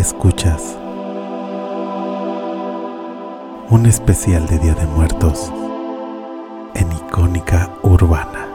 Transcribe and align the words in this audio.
Escuchas 0.00 0.78
un 3.68 3.84
especial 3.84 4.46
de 4.46 4.58
Día 4.58 4.72
de 4.72 4.86
Muertos 4.86 5.52
en 6.74 6.90
icónica 6.90 7.70
urbana. 7.82 8.48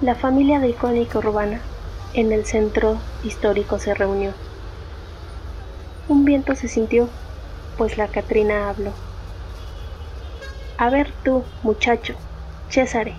La 0.00 0.14
familia 0.14 0.58
de 0.58 0.70
icónica 0.70 1.18
urbana 1.18 1.60
en 2.14 2.32
el 2.32 2.46
centro 2.46 2.96
histórico 3.22 3.78
se 3.78 3.92
reunió. 3.92 4.32
Un 6.08 6.24
viento 6.24 6.54
se 6.54 6.68
sintió, 6.68 7.10
pues 7.76 7.98
la 7.98 8.08
Catrina 8.08 8.70
habló. 8.70 8.92
A 10.78 10.88
ver 10.88 11.12
tú, 11.22 11.44
muchacho, 11.62 12.14
Césare, 12.70 13.16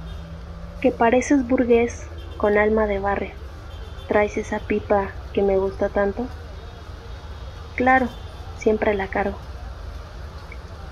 que 0.81 0.89
pareces 0.89 1.47
burgués 1.47 2.07
con 2.45 2.59
alma 2.59 2.85
de 2.85 2.99
barrio. 2.99 3.31
¿Traes 4.07 4.37
esa 4.37 4.59
pipa 4.59 5.09
que 5.33 5.41
me 5.41 5.57
gusta 5.57 5.89
tanto? 5.89 6.27
Claro, 7.75 8.07
siempre 8.59 8.93
la 8.93 9.07
cargo. 9.07 9.39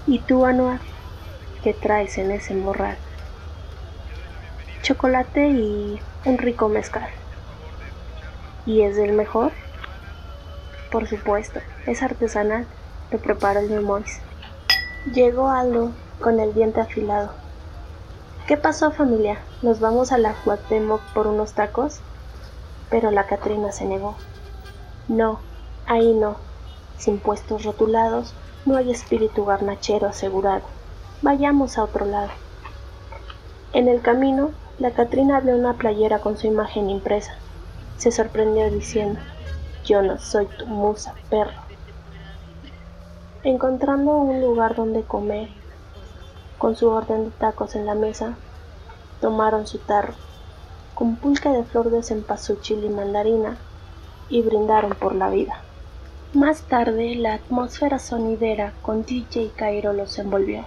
¿Y 0.08 0.18
tú, 0.18 0.48
Anuar, 0.48 0.80
qué 1.64 1.76
traes 1.76 2.18
en 2.18 2.32
ese 2.32 2.56
morral? 2.56 2.98
Chocolate 4.82 5.50
y 5.50 6.02
un 6.26 6.40
rico 6.40 6.70
mezcal. 6.70 7.08
¿Y 8.66 8.82
es 8.82 8.96
del 8.96 9.14
mejor? 9.14 9.52
Por 10.92 11.08
supuesto, 11.08 11.60
es 11.86 12.02
artesanal, 12.02 12.66
lo 13.12 13.20
prepara 13.20 13.60
el 13.60 13.70
Memois. 13.70 14.22
Llegó 15.14 15.52
Aldo 15.52 15.92
con 16.20 16.40
el 16.40 16.56
diente 16.56 16.82
afilado. 16.82 17.43
¿Qué 18.48 18.58
pasó 18.58 18.92
familia? 18.92 19.38
¿Nos 19.62 19.80
vamos 19.80 20.12
a 20.12 20.18
la 20.18 20.34
Cuauhtémoc 20.34 21.00
por 21.14 21.28
unos 21.28 21.54
tacos? 21.54 22.02
Pero 22.90 23.10
la 23.10 23.26
Catrina 23.26 23.72
se 23.72 23.86
negó. 23.86 24.16
No, 25.08 25.40
ahí 25.86 26.12
no. 26.12 26.36
Sin 26.98 27.20
puestos 27.20 27.64
rotulados, 27.64 28.34
no 28.66 28.76
hay 28.76 28.92
espíritu 28.92 29.46
garnachero 29.46 30.08
asegurado. 30.08 30.64
Vayamos 31.22 31.78
a 31.78 31.86
otro 31.86 32.06
lado. 32.06 32.32
En 33.72 33.88
el 33.88 34.02
camino, 34.02 34.52
la 34.78 34.92
Catrina 34.92 35.40
vio 35.40 35.56
una 35.56 35.76
playera 35.76 36.20
con 36.20 36.38
su 36.38 36.46
imagen 36.48 36.90
impresa. 36.90 37.32
Se 37.98 38.12
sorprendió 38.12 38.70
diciendo, 38.70 39.22
yo 39.86 40.02
no 40.02 40.20
soy 40.20 40.48
tu 40.48 40.66
musa, 40.68 41.16
perro. 41.30 41.62
Encontrando 43.44 44.12
un 44.18 44.42
lugar 44.42 44.76
donde 44.76 45.04
comer, 45.04 45.48
con 46.64 46.78
su 46.78 46.88
orden 46.88 47.26
de 47.26 47.32
tacos 47.32 47.76
en 47.76 47.86
la 47.86 47.94
mesa, 47.94 48.38
tomaron 49.24 49.66
su 49.68 49.78
tarro, 49.78 50.16
con 50.96 51.16
pulque 51.16 51.48
de 51.48 51.64
flor 51.64 51.90
de 51.90 52.04
cempasúchil 52.04 52.84
y 52.84 52.90
mandarina, 52.90 53.56
y 54.28 54.42
brindaron 54.42 54.92
por 54.96 55.16
la 55.16 55.30
vida. 55.30 55.62
Más 56.34 56.64
tarde, 56.64 57.16
la 57.16 57.36
atmósfera 57.36 58.00
sonidera 58.00 58.74
con 58.82 59.06
DJ 59.06 59.54
Cairo 59.56 59.94
los 59.94 60.20
envolvió, 60.20 60.66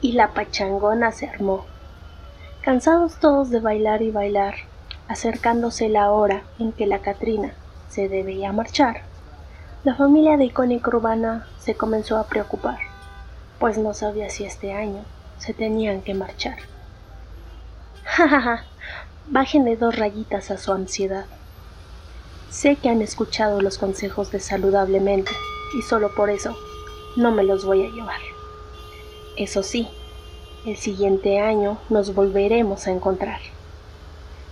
y 0.00 0.14
la 0.14 0.34
pachangona 0.34 1.12
se 1.12 1.28
armó. 1.28 1.64
Cansados 2.62 3.20
todos 3.20 3.50
de 3.50 3.60
bailar 3.60 4.02
y 4.02 4.10
bailar, 4.10 4.56
acercándose 5.06 5.88
la 5.88 6.10
hora 6.10 6.42
en 6.58 6.72
que 6.72 6.88
la 6.88 6.98
Catrina 7.02 7.54
se 7.88 8.08
debía 8.08 8.50
marchar, 8.50 9.02
la 9.84 9.94
familia 9.94 10.36
de 10.36 10.46
icónica 10.46 10.88
urbana 10.88 11.46
se 11.60 11.76
comenzó 11.76 12.18
a 12.18 12.26
preocupar, 12.26 12.78
pues 13.60 13.78
no 13.78 13.94
sabía 13.94 14.28
si 14.28 14.44
este 14.44 14.72
año 14.72 15.04
se 15.38 15.54
tenían 15.54 16.02
que 16.02 16.14
marchar. 16.14 16.56
Ja, 18.04 18.64
bájenle 19.28 19.76
dos 19.76 19.96
rayitas 19.96 20.50
a 20.50 20.58
su 20.58 20.72
ansiedad. 20.72 21.26
Sé 22.50 22.76
que 22.76 22.88
han 22.88 23.00
escuchado 23.00 23.60
los 23.60 23.78
consejos 23.78 24.30
de 24.30 24.40
saludablemente 24.40 25.32
y 25.78 25.82
solo 25.82 26.14
por 26.14 26.28
eso 26.28 26.56
no 27.16 27.30
me 27.30 27.44
los 27.44 27.64
voy 27.64 27.86
a 27.86 27.90
llevar. 27.90 28.20
Eso 29.36 29.62
sí, 29.62 29.88
el 30.66 30.76
siguiente 30.76 31.40
año 31.40 31.78
nos 31.88 32.14
volveremos 32.14 32.86
a 32.86 32.90
encontrar. 32.90 33.40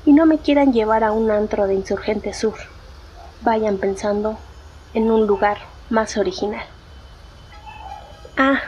Y 0.06 0.12
no 0.12 0.24
me 0.24 0.38
quieran 0.38 0.72
llevar 0.72 1.04
a 1.04 1.12
un 1.12 1.30
antro 1.30 1.66
de 1.66 1.74
Insurgente 1.74 2.32
Sur. 2.32 2.54
Vayan 3.42 3.76
pensando 3.76 4.38
en 4.94 5.10
un 5.10 5.26
lugar 5.26 5.58
más 5.90 6.16
original. 6.16 6.64
Ah, 8.38 8.60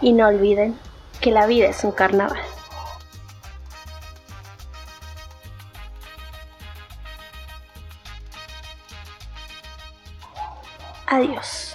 y 0.00 0.12
no 0.12 0.28
olviden 0.28 0.78
que 1.20 1.32
la 1.32 1.46
vida 1.46 1.68
es 1.68 1.82
un 1.82 1.92
carnaval. 1.92 2.40
Adiós. 11.22 11.71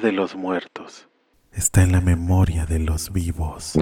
De 0.00 0.12
los 0.12 0.34
muertos 0.34 1.08
está 1.56 1.82
en 1.82 1.92
la 1.92 2.00
memoria 2.00 2.66
de 2.66 2.80
los 2.80 3.12
vivos. 3.12 3.74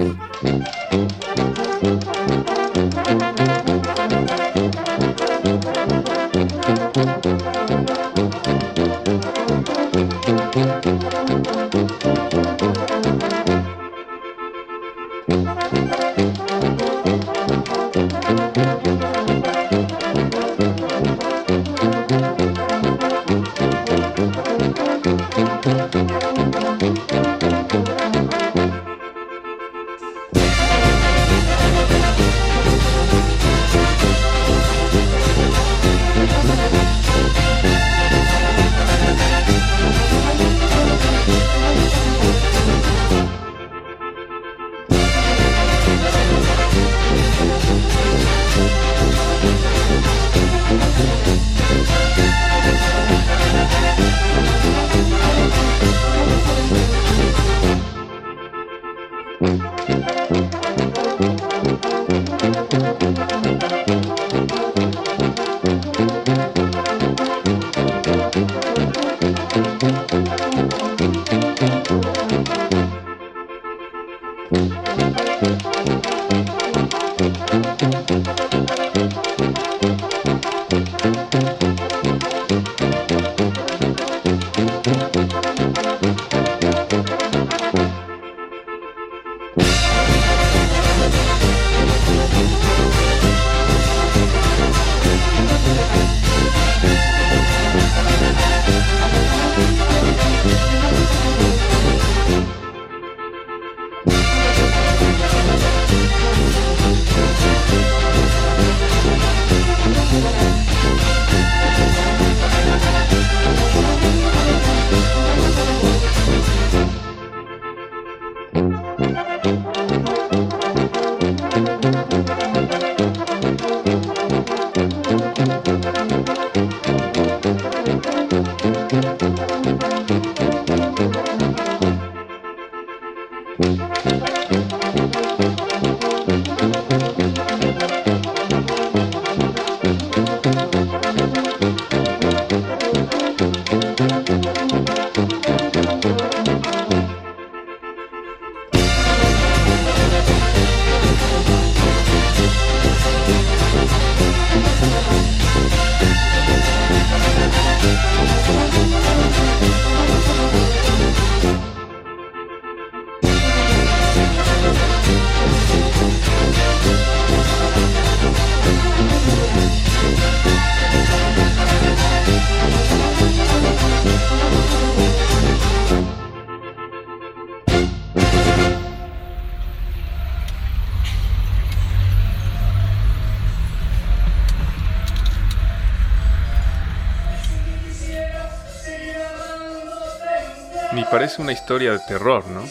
Parece 191.33 191.41
una 191.41 191.53
historia 191.53 191.91
de 191.93 191.99
terror, 192.07 192.45
¿no? 192.45 192.61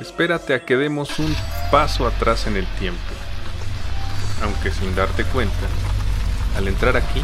Espérate 0.00 0.54
a 0.54 0.64
que 0.64 0.78
demos 0.78 1.18
un 1.18 1.36
paso 1.70 2.06
atrás 2.06 2.46
en 2.46 2.56
el 2.56 2.66
tiempo. 2.78 2.98
Aunque 4.42 4.70
sin 4.70 4.94
darte 4.94 5.24
cuenta, 5.24 5.66
al 6.56 6.68
entrar 6.68 6.96
aquí, 6.96 7.20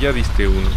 ya 0.00 0.10
diste 0.10 0.48
uno. 0.48 0.70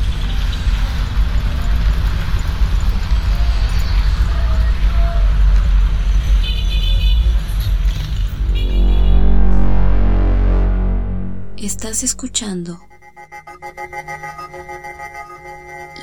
Estás 11.56 12.04
escuchando 12.04 12.78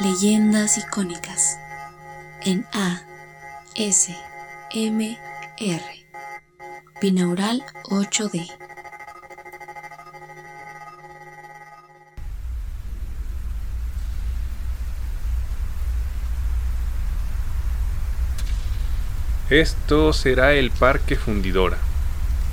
Leyendas 0.00 0.78
icónicas 0.78 1.58
en 2.42 2.66
A 2.72 3.02
S 3.74 4.16
M 4.72 5.18
R 5.58 6.06
Binaural 7.00 7.64
8D. 7.84 8.50
Esto 19.50 20.12
será 20.14 20.54
el 20.54 20.70
Parque 20.70 21.16
Fundidora. 21.16 21.76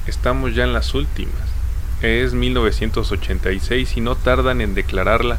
Estamos 0.05 0.53
ya 0.53 0.63
en 0.65 0.73
las 0.73 0.93
últimas. 0.93 1.58
Es 2.01 2.33
1986 2.33 3.97
y 3.97 4.01
no 4.01 4.15
tardan 4.15 4.61
en 4.61 4.73
declararla 4.73 5.37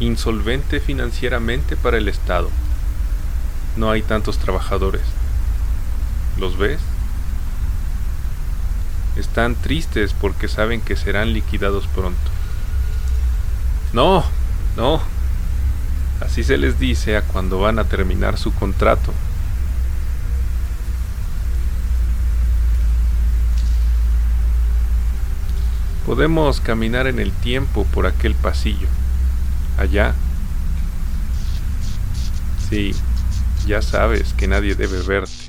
insolvente 0.00 0.80
financieramente 0.80 1.76
para 1.76 1.98
el 1.98 2.08
Estado. 2.08 2.50
No 3.76 3.90
hay 3.90 4.02
tantos 4.02 4.38
trabajadores. 4.38 5.02
¿Los 6.38 6.58
ves? 6.58 6.80
Están 9.16 9.54
tristes 9.54 10.12
porque 10.12 10.48
saben 10.48 10.80
que 10.80 10.96
serán 10.96 11.32
liquidados 11.32 11.86
pronto. 11.88 12.18
No, 13.92 14.24
no. 14.76 15.00
Así 16.20 16.42
se 16.42 16.58
les 16.58 16.78
dice 16.78 17.16
a 17.16 17.22
cuando 17.22 17.60
van 17.60 17.78
a 17.78 17.84
terminar 17.84 18.38
su 18.38 18.52
contrato. 18.52 19.12
Podemos 26.06 26.60
caminar 26.60 27.06
en 27.06 27.18
el 27.18 27.30
tiempo 27.30 27.84
por 27.92 28.06
aquel 28.06 28.34
pasillo. 28.34 28.88
Allá. 29.78 30.14
Sí, 32.68 32.94
ya 33.66 33.82
sabes 33.82 34.32
que 34.34 34.48
nadie 34.48 34.74
debe 34.74 35.02
verte. 35.02 35.39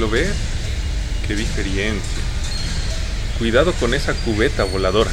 ¿Lo 0.00 0.08
ves? 0.08 0.30
¡Qué 1.28 1.36
diferencia! 1.36 2.22
Cuidado 3.38 3.74
con 3.74 3.92
esa 3.92 4.14
cubeta 4.14 4.64
voladora. 4.64 5.10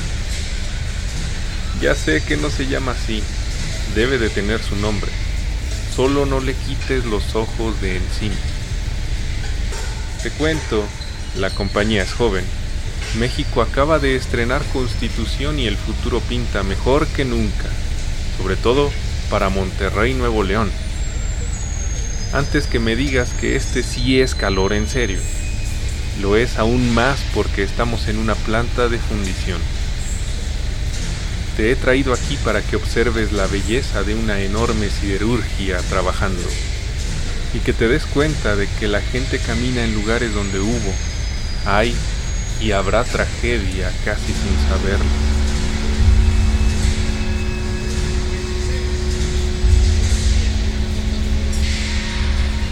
Ya 1.81 1.93
sé 1.93 2.23
que 2.23 2.37
no 2.37 2.49
se 2.49 2.67
llama 2.67 2.93
así. 2.93 3.21
Debe 3.95 4.17
de 4.17 4.29
tener 4.29 4.63
su 4.63 4.77
nombre. 4.77 5.11
Solo 5.93 6.25
no 6.25 6.39
le 6.39 6.53
quites 6.53 7.03
los 7.03 7.35
ojos 7.35 7.81
de 7.81 7.97
encima. 7.97 8.37
Te 10.23 10.31
cuento, 10.31 10.85
la 11.35 11.49
compañía 11.49 12.03
es 12.03 12.13
joven. 12.13 12.45
México 13.19 13.61
acaba 13.61 13.99
de 13.99 14.15
estrenar 14.15 14.63
Constitución 14.71 15.59
y 15.59 15.67
el 15.67 15.75
futuro 15.75 16.21
pinta 16.21 16.63
mejor 16.63 17.07
que 17.07 17.25
nunca, 17.25 17.67
sobre 18.37 18.55
todo 18.55 18.89
para 19.29 19.49
Monterrey, 19.49 20.13
Nuevo 20.13 20.43
León. 20.43 20.71
Antes 22.33 22.67
que 22.67 22.79
me 22.79 22.95
digas 22.95 23.29
que 23.39 23.55
este 23.55 23.83
sí 23.83 24.19
es 24.19 24.35
calor 24.35 24.73
en 24.73 24.87
serio, 24.87 25.19
lo 26.21 26.35
es 26.35 26.57
aún 26.57 26.93
más 26.93 27.19
porque 27.33 27.63
estamos 27.63 28.07
en 28.09 28.17
una 28.17 28.35
planta 28.35 28.89
de 28.89 28.99
fundición. 28.99 29.61
Te 31.55 31.71
he 31.71 31.75
traído 31.75 32.13
aquí 32.13 32.37
para 32.43 32.61
que 32.61 32.75
observes 32.75 33.31
la 33.31 33.47
belleza 33.47 34.03
de 34.03 34.13
una 34.13 34.41
enorme 34.41 34.89
siderurgia 34.89 35.77
trabajando 35.89 36.43
y 37.53 37.59
que 37.59 37.73
te 37.73 37.87
des 37.87 38.05
cuenta 38.05 38.55
de 38.55 38.67
que 38.79 38.87
la 38.87 39.01
gente 39.01 39.39
camina 39.39 39.83
en 39.83 39.95
lugares 39.95 40.33
donde 40.33 40.59
hubo, 40.59 40.93
hay 41.65 41.95
y 42.59 42.71
habrá 42.71 43.05
tragedia 43.05 43.91
casi 44.03 44.33
sin 44.33 44.69
saberlo. 44.69 45.36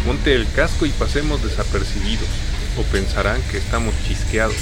Ponte 0.05 0.35
el 0.35 0.47
casco 0.51 0.85
y 0.85 0.89
pasemos 0.89 1.43
desapercibidos, 1.43 2.27
o 2.77 2.83
pensarán 2.83 3.41
que 3.51 3.57
estamos 3.57 3.95
chisqueados. 4.07 4.55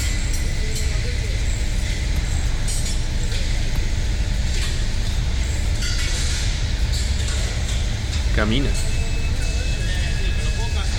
Camina. 8.34 8.70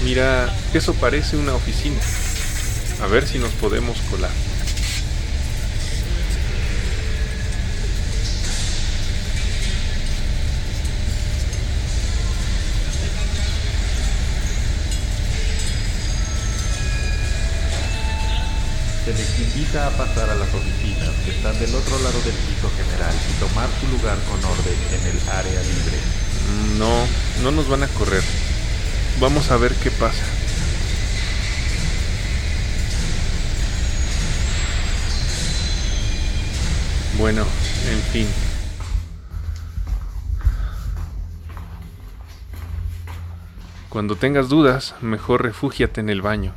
Mira, 0.03 0.55
eso 0.73 0.93
parece 0.93 1.37
una 1.37 1.55
oficina. 1.55 1.99
A 3.01 3.07
ver 3.07 3.27
si 3.27 3.39
nos 3.39 3.51
podemos 3.53 3.97
colar. 4.11 4.31
Invita 19.55 19.87
a 19.87 19.89
pasar 19.91 20.29
a 20.29 20.35
las 20.35 20.53
oficinas 20.53 21.09
que 21.23 21.31
están 21.31 21.57
del 21.59 21.73
otro 21.73 21.97
lado 21.99 22.19
del 22.23 22.33
piso 22.33 22.69
general 22.75 23.15
y 23.15 23.39
tomar 23.39 23.69
su 23.79 23.87
lugar 23.87 24.17
con 24.29 24.43
orden 24.43 24.77
en 24.91 25.07
el 25.07 25.29
área 25.29 25.61
libre. 25.61 25.97
No, 26.77 27.07
no 27.41 27.51
nos 27.51 27.69
van 27.69 27.83
a 27.83 27.87
correr. 27.87 28.23
Vamos 29.21 29.51
a 29.51 29.57
ver 29.57 29.73
qué 29.75 29.91
pasa. 29.91 30.25
Bueno, 37.17 37.45
en 37.89 38.01
fin. 38.11 38.27
Cuando 43.87 44.17
tengas 44.17 44.49
dudas, 44.49 44.95
mejor 44.99 45.43
refúgiate 45.43 46.01
en 46.01 46.09
el 46.09 46.21
baño, 46.21 46.53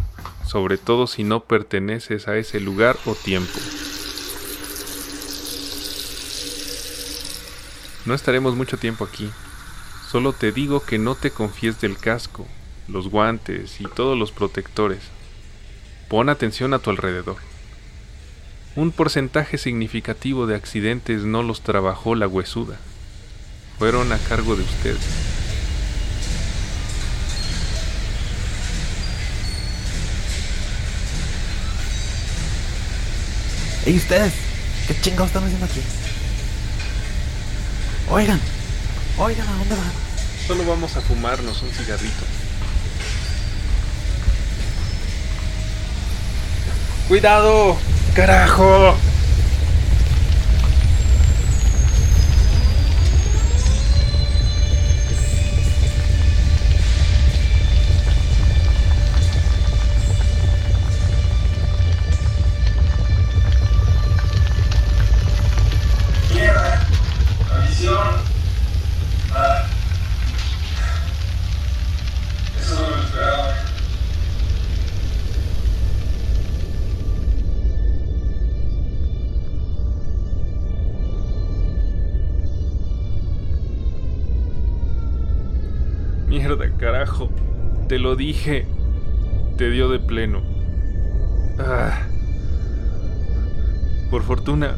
sobre 0.49 0.79
todo 0.79 1.07
si 1.07 1.25
no 1.25 1.41
perteneces 1.41 2.27
a 2.27 2.39
ese 2.39 2.59
lugar 2.59 2.97
o 3.05 3.15
tiempo. 3.15 3.59
No 8.07 8.15
estaremos 8.15 8.57
mucho 8.57 8.79
tiempo 8.79 9.05
aquí. 9.05 9.31
Solo 10.11 10.33
te 10.33 10.51
digo 10.51 10.83
que 10.83 10.97
no 10.99 11.17
te 11.17 11.31
confíes 11.31 11.83
del 11.83 11.99
casco, 11.99 12.47
los 12.89 13.09
guantes 13.09 13.79
y 13.83 13.85
todos 13.85 14.19
los 14.19 14.33
protectores. 14.33 15.01
Pon 16.09 16.31
atención 16.31 16.73
a 16.73 16.79
tu 16.79 16.89
alrededor. 16.89 17.37
Un 18.75 18.91
porcentaje 18.91 19.59
significativo 19.59 20.47
de 20.47 20.55
accidentes 20.55 21.25
no 21.25 21.43
los 21.43 21.61
trabajó 21.61 22.15
la 22.15 22.27
huesuda. 22.27 22.79
Fueron 23.79 24.13
a 24.13 24.19
cargo 24.19 24.57
de 24.57 24.63
ustedes. 24.63 25.38
¿Y 33.89 33.97
ustedes? 33.97 34.35
¿Qué 34.87 35.01
chingados 35.01 35.29
están 35.29 35.45
haciendo 35.45 35.65
aquí? 35.65 35.81
Oigan, 38.11 38.39
oigan, 39.17 39.49
¿a 39.49 39.53
dónde 39.53 39.75
van? 39.77 39.93
Solo 40.47 40.67
vamos 40.67 40.95
a 40.95 41.01
fumarnos 41.01 41.63
un 41.63 41.71
cigarrito. 41.71 42.27
¡Cuidado! 47.09 47.79
¡Carajo! 48.15 48.95
Dije. 88.29 88.67
Te 89.57 89.71
dio 89.71 89.89
de 89.89 89.99
pleno. 89.99 90.43
Ah. 91.59 92.03
Por 94.11 94.23
fortuna, 94.23 94.77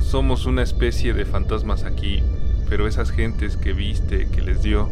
somos 0.00 0.46
una 0.46 0.62
especie 0.62 1.12
de 1.12 1.26
fantasmas 1.26 1.84
aquí, 1.84 2.22
pero 2.70 2.88
esas 2.88 3.10
gentes 3.10 3.58
que 3.58 3.74
viste, 3.74 4.28
que 4.30 4.40
les 4.40 4.62
dio, 4.62 4.88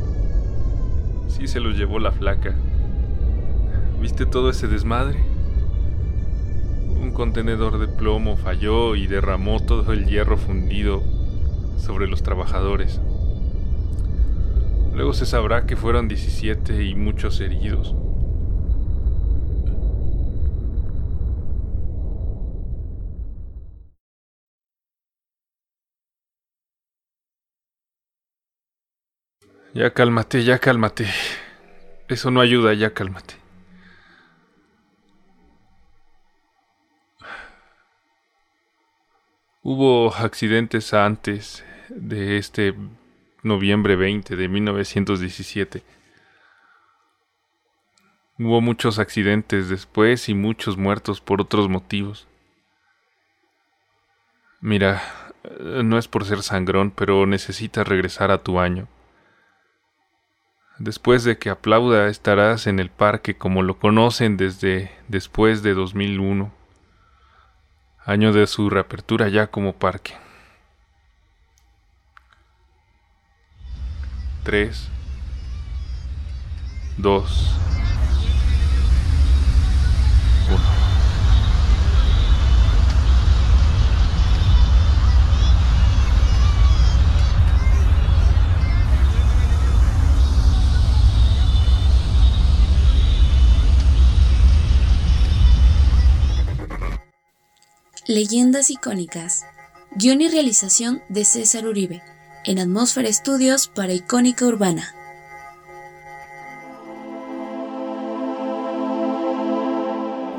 sí 1.28 1.46
se 1.46 1.60
los 1.60 1.78
llevó 1.78 1.98
la 1.98 2.12
flaca. 2.12 2.54
¿Viste 4.02 4.26
todo 4.26 4.50
ese 4.50 4.68
desmadre? 4.68 5.18
Un 7.00 7.12
contenedor 7.12 7.78
de 7.78 7.88
plomo 7.88 8.36
falló 8.36 8.96
y 8.96 9.06
derramó 9.06 9.60
todo 9.60 9.94
el 9.94 10.04
hierro 10.04 10.36
fundido 10.36 11.02
sobre 11.78 12.06
los 12.06 12.22
trabajadores. 12.22 13.00
Luego 14.94 15.14
se 15.14 15.26
sabrá 15.26 15.66
que 15.66 15.76
fueron 15.76 16.06
17 16.06 16.84
y 16.84 16.94
muchos 16.94 17.40
heridos. 17.40 17.94
Ya 29.74 29.90
cálmate, 29.94 30.44
ya 30.44 30.58
cálmate. 30.58 31.06
Eso 32.08 32.30
no 32.30 32.42
ayuda, 32.42 32.74
ya 32.74 32.92
cálmate. 32.92 33.36
Hubo 39.62 40.14
accidentes 40.14 40.92
antes 40.92 41.64
de 41.88 42.36
este 42.36 42.74
noviembre 43.42 43.96
20 43.96 44.36
de 44.36 44.48
1917. 44.48 45.82
Hubo 48.38 48.60
muchos 48.60 48.98
accidentes 48.98 49.68
después 49.68 50.28
y 50.28 50.34
muchos 50.34 50.76
muertos 50.76 51.20
por 51.20 51.40
otros 51.40 51.68
motivos. 51.68 52.26
Mira, 54.60 55.02
no 55.60 55.98
es 55.98 56.08
por 56.08 56.24
ser 56.24 56.42
sangrón, 56.42 56.90
pero 56.92 57.26
necesitas 57.26 57.86
regresar 57.86 58.30
a 58.30 58.38
tu 58.38 58.60
año. 58.60 58.88
Después 60.78 61.24
de 61.24 61.38
que 61.38 61.50
aplauda 61.50 62.08
estarás 62.08 62.66
en 62.66 62.78
el 62.78 62.90
parque 62.90 63.36
como 63.36 63.62
lo 63.62 63.78
conocen 63.78 64.36
desde 64.36 64.90
después 65.08 65.62
de 65.62 65.74
2001, 65.74 66.52
año 68.04 68.32
de 68.32 68.46
su 68.46 68.70
reapertura 68.70 69.28
ya 69.28 69.48
como 69.48 69.74
parque. 69.74 70.14
3, 74.44 74.88
2, 76.98 77.50
1. 80.50 80.82
Leyendas 98.08 98.70
icónicas. 98.70 99.44
Guión 99.94 100.20
y 100.20 100.28
realización 100.28 101.00
de 101.08 101.24
César 101.24 101.66
Uribe. 101.66 102.02
En 102.44 102.58
Atmósfera 102.58 103.08
Estudios 103.08 103.68
para 103.68 103.92
Icónica 103.92 104.44
Urbana. 104.44 104.92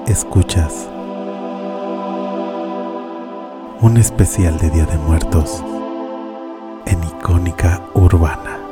Escuchas 0.08 0.90
un 3.80 3.96
especial 3.98 4.58
de 4.60 4.70
Día 4.72 4.86
de 4.86 4.98
Muertos 4.98 5.64
en 6.88 7.02
Icónica 7.06 7.82
Urbana. 7.94 8.63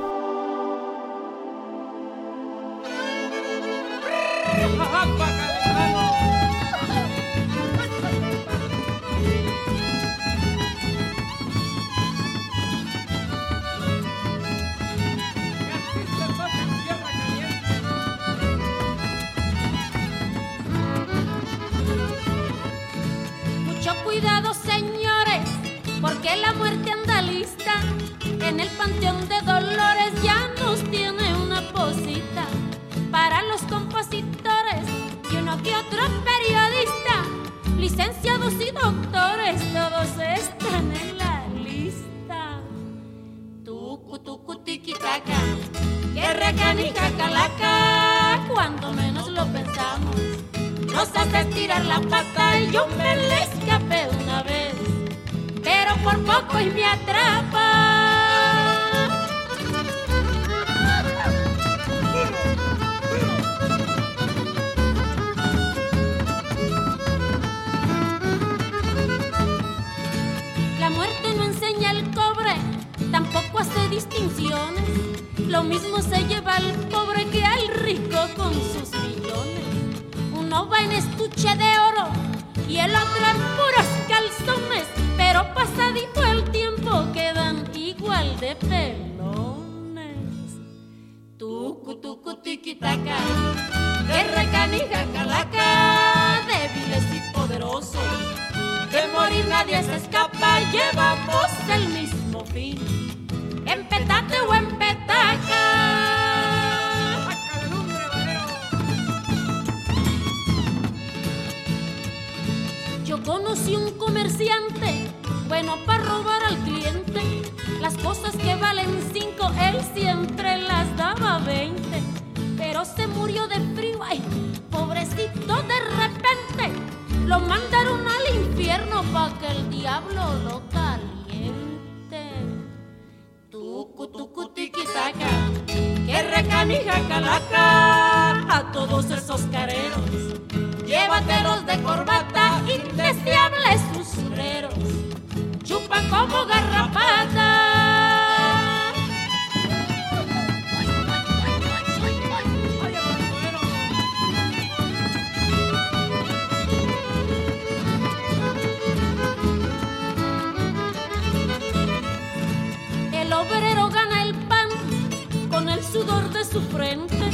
Su 166.51 166.61
frente 166.63 167.29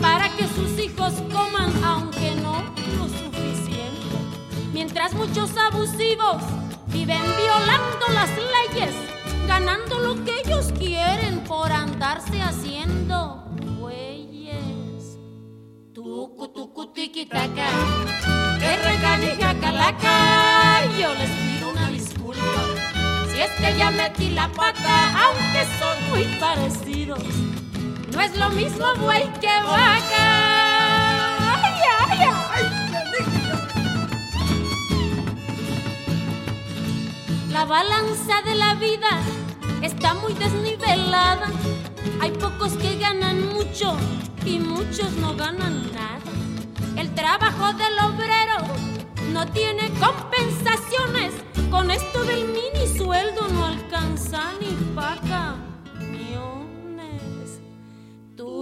para 0.00 0.28
que 0.36 0.46
sus 0.46 0.78
hijos 0.78 1.14
coman 1.32 1.72
aunque 1.84 2.36
no 2.36 2.62
lo 2.96 3.08
suficiente. 3.08 4.16
Mientras 4.72 5.14
muchos 5.14 5.50
abusivos 5.56 6.42
viven 6.88 7.22
violando 7.36 8.06
las 8.14 8.30
leyes, 8.30 8.94
ganando 9.48 9.98
lo 9.98 10.24
que 10.24 10.42
ellos 10.44 10.72
quieren 10.78 11.40
por 11.40 11.72
andarse 11.72 12.40
haciendo 12.40 13.44
güeyes. 13.80 15.18
Tucu, 15.92 16.48
tucu, 16.48 16.92
tiquitaca, 16.92 17.66
que 18.60 18.76
recanija 18.76 19.58
calaca, 19.60 20.84
yo 21.00 21.12
les 21.14 21.30
pido 21.30 21.70
una 21.70 21.88
disculpa. 21.88 22.62
Si 23.32 23.40
es 23.40 23.50
que 23.50 23.76
ya 23.76 23.90
metí 23.90 24.30
la 24.30 24.46
pata, 24.52 25.26
aunque 25.26 25.66
son 25.80 26.10
muy 26.10 26.24
parecidos. 26.38 27.51
No 28.12 28.20
es 28.20 28.36
lo 28.36 28.50
mismo 28.50 28.84
buey 29.00 29.24
que 29.40 29.46
vaca. 29.46 30.52
La 37.50 37.64
balanza 37.64 38.42
de 38.44 38.54
la 38.54 38.74
vida 38.74 39.18
está 39.80 40.12
muy 40.14 40.34
desnivelada. 40.34 41.48
Hay 42.20 42.32
pocos 42.32 42.74
que 42.74 42.98
ganan 42.98 43.48
mucho 43.54 43.96
y 44.44 44.58
muchos 44.58 45.10
no 45.12 45.34
ganan 45.34 45.90
nada. 45.92 46.20
El 46.96 47.14
trabajo 47.14 47.72
del 47.72 47.98
obrero 47.98 48.58
no 49.32 49.46
tiene 49.52 49.90
compensaciones. 49.98 51.32
Con 51.70 51.90
esto 51.90 52.24
del 52.24 52.44
mini 52.48 52.86
sueldo 52.94 53.48
no 53.48 53.64
alcanza 53.64 54.52
ni 54.60 54.74
pa' 54.94 55.16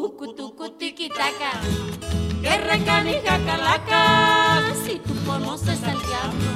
Tucu, 0.00 0.32
tucu, 0.32 0.66
tiquitaca, 0.78 1.60
que 2.40 2.56
recanija 2.56 3.38
calaca. 3.44 4.72
Si 4.82 4.98
tú 4.98 5.12
conoces 5.26 5.84
al 5.84 5.98
diablo, 6.08 6.50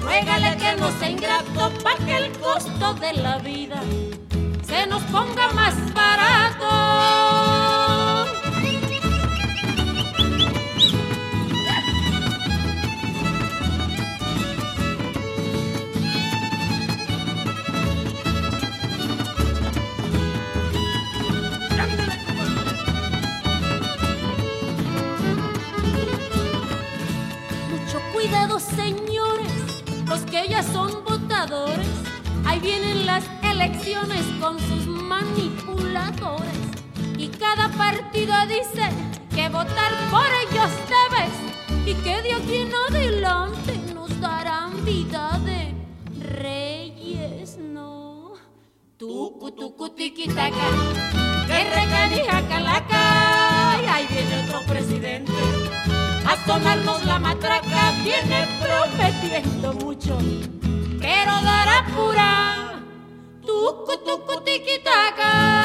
ruégale 0.00 0.56
que 0.56 0.80
no 0.80 0.90
sea 0.98 1.10
ingrato 1.10 1.70
pa' 1.84 1.98
que 2.06 2.16
el 2.16 2.32
costo 2.38 2.94
de 2.94 3.12
la 3.12 3.36
vida 3.36 3.82
se 4.66 4.86
nos 4.86 5.02
ponga 5.12 5.52
más 5.52 5.74
barato. 5.92 7.89
los 28.60 28.76
señores, 28.76 29.84
los 30.06 30.20
que 30.22 30.48
ya 30.48 30.62
son 30.62 31.02
votadores, 31.04 31.86
ahí 32.44 32.60
vienen 32.60 33.06
las 33.06 33.24
elecciones 33.42 34.22
con 34.40 34.58
sus 34.58 34.86
manipuladores. 34.86 36.58
Y 37.16 37.28
cada 37.28 37.68
partido 37.70 38.34
dice 38.48 38.88
que 39.34 39.48
votar 39.48 39.92
por 40.10 40.26
ellos 40.44 40.70
debes 40.88 41.86
y 41.86 41.94
que 42.02 42.22
de 42.22 42.32
aquí 42.34 42.56
en 42.56 42.72
adelante 42.88 43.78
nos 43.94 44.20
darán 44.20 44.84
vida 44.84 45.40
de 45.44 45.74
reyes, 46.20 47.56
no. 47.56 48.32
Tucu, 48.98 49.52
tucu, 49.52 49.88
tiquitaca, 49.90 50.66
que 51.46 51.64
recanija 51.64 52.48
calaca, 52.48 53.78
y 53.82 53.86
ahí 53.86 54.06
viene 54.10 54.44
otro 54.44 54.60
presidente 54.66 55.32
a 56.26 56.36
tomarnos 56.46 57.04
la 57.06 57.18
matraca 57.18 57.59
viene 58.02 58.46
prometiendo 58.60 59.74
mucho, 59.74 60.18
pero 61.00 61.32
dará 61.42 61.86
pura 61.94 62.82
tucu 63.44 63.92
tucu 64.04 64.40
tiquitaca. 64.44 65.60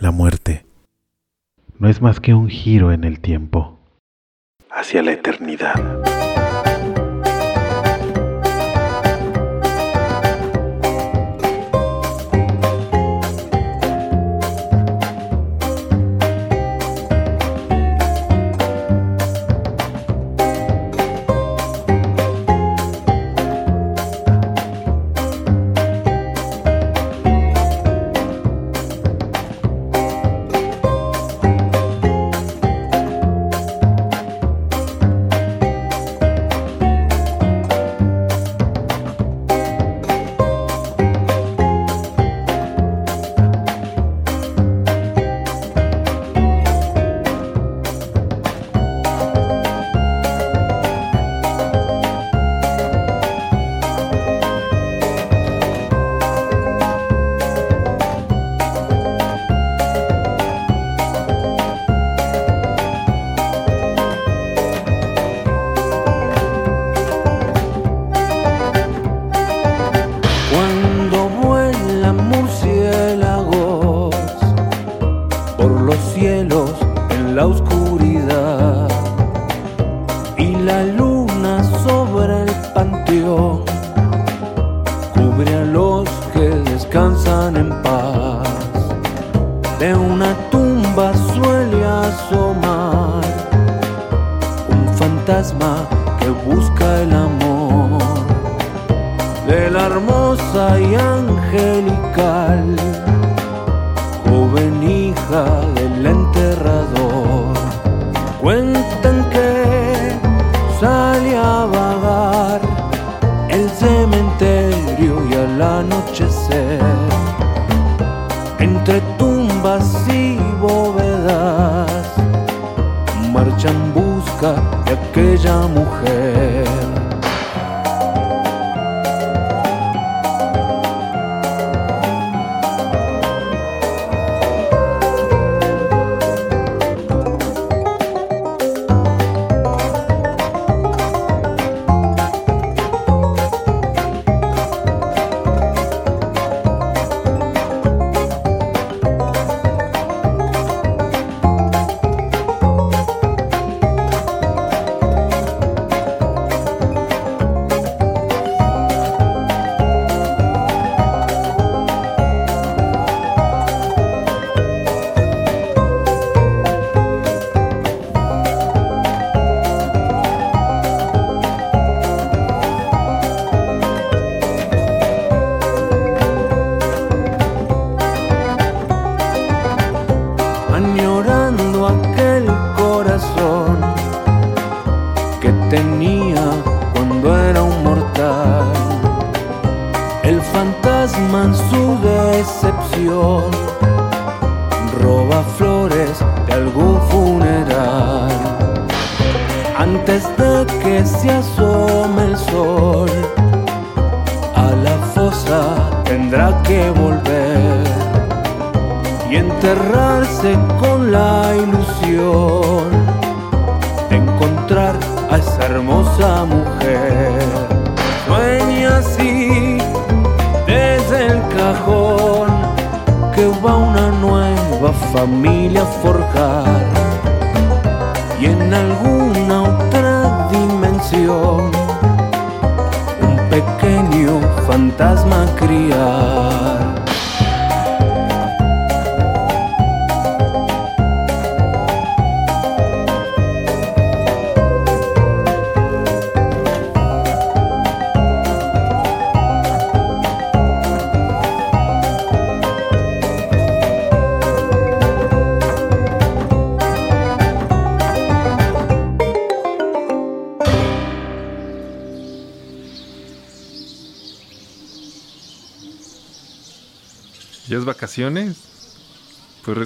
La 0.00 0.10
muerte 0.10 0.66
no 1.78 1.88
es 1.88 2.00
más 2.00 2.18
que 2.18 2.34
un 2.34 2.48
giro 2.48 2.90
en 2.90 3.04
el 3.04 3.20
tiempo, 3.20 3.78
hacia 4.68 5.00
la 5.00 5.12
eternidad. 5.12 6.21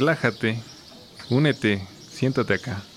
relájate, 0.06 0.62
únete, 1.28 1.82
siéntate 2.14 2.54
acá. 2.54 2.95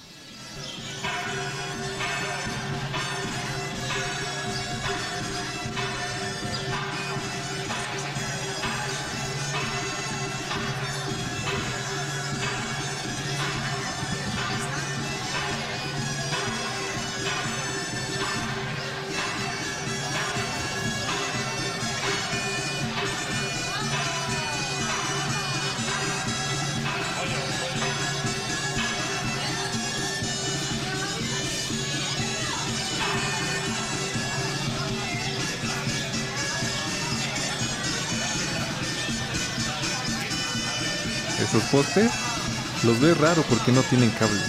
Los 42.84 43.00
ves 43.00 43.18
raro 43.18 43.42
porque 43.44 43.72
no 43.72 43.82
tienen 43.84 44.10
cable. 44.12 44.42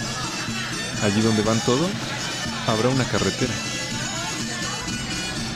Allí 1.04 1.20
donde 1.20 1.42
van 1.42 1.60
todo, 1.60 1.88
habrá 2.66 2.88
una 2.88 3.04
carretera. 3.04 3.52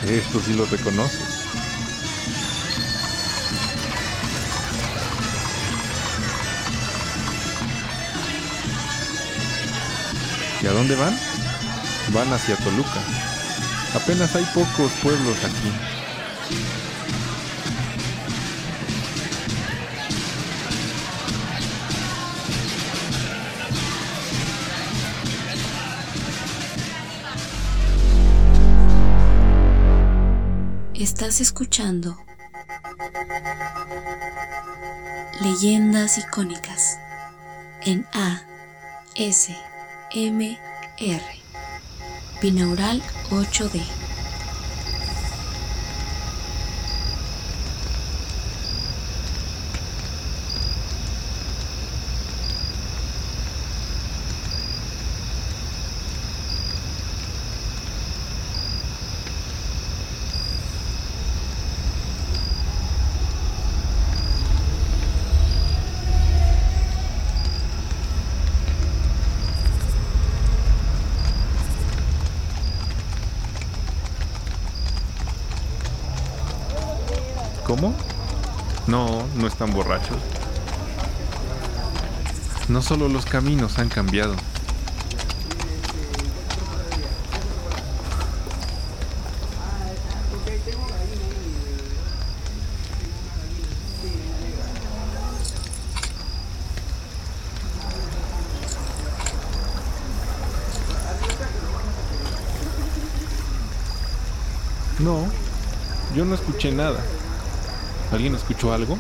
Esto 0.07 0.41
sí 0.41 0.55
los 0.55 0.71
reconoces. 0.71 1.21
¿Y 10.63 10.67
a 10.67 10.73
dónde 10.73 10.95
van? 10.95 11.19
Van 12.13 12.33
hacia 12.33 12.57
Toluca. 12.57 13.01
Apenas 13.95 14.37
hay 14.37 14.45
pocos 14.55 14.93
pueblos 15.03 15.39
aquí. 15.45 15.94
Estás 31.15 31.41
escuchando 31.41 32.19
Leyendas 35.41 36.19
icónicas 36.19 36.99
en 37.83 38.05
A 38.13 38.43
S 39.15 39.57
M 40.13 40.59
R 40.99 41.25
Binaural 42.43 43.01
8D. 43.31 44.04
No, 79.45 79.49
están 79.49 79.75
borrachos. 79.75 80.17
No 82.69 82.81
solo 82.81 83.11
los 83.11 83.27
caminos 83.27 83.79
han 83.79 83.91
cambiado. 83.91 84.35
No, 105.01 105.27
yo 106.17 106.25
no 106.25 106.35
escuché 106.35 106.73
nada. 106.73 106.99
¿Alguien 108.11 108.35
escuchó 108.35 108.73
algo? 108.73 108.97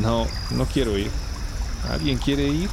No, 0.00 0.26
no 0.50 0.64
quiero 0.66 0.96
ir. 0.96 1.10
¿Alguien 1.90 2.18
quiere 2.18 2.44
ir? 2.48 2.70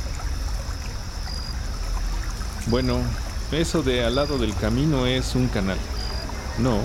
Bueno, 2.68 2.98
eso 3.52 3.84
de 3.84 4.06
al 4.06 4.16
lado 4.16 4.38
del 4.38 4.56
camino 4.56 5.06
es 5.06 5.36
un 5.36 5.48
canal. 5.48 5.78
No, 6.58 6.78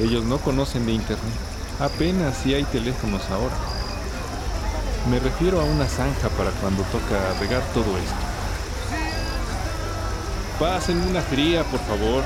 ellos 0.00 0.24
no 0.24 0.38
conocen 0.38 0.86
de 0.86 0.92
internet. 0.92 1.34
Apenas 1.80 2.36
si 2.38 2.54
hay 2.54 2.64
teléfonos 2.64 3.22
ahora. 3.30 3.56
Me 5.10 5.18
refiero 5.18 5.60
a 5.60 5.64
una 5.64 5.86
zanja 5.86 6.28
para 6.30 6.50
cuando 6.50 6.82
toca 6.84 7.32
regar 7.40 7.62
todo 7.72 7.96
esto. 7.96 8.28
Pasen 10.58 10.98
una 11.08 11.22
fría, 11.22 11.64
por 11.64 11.80
favor. 11.80 12.22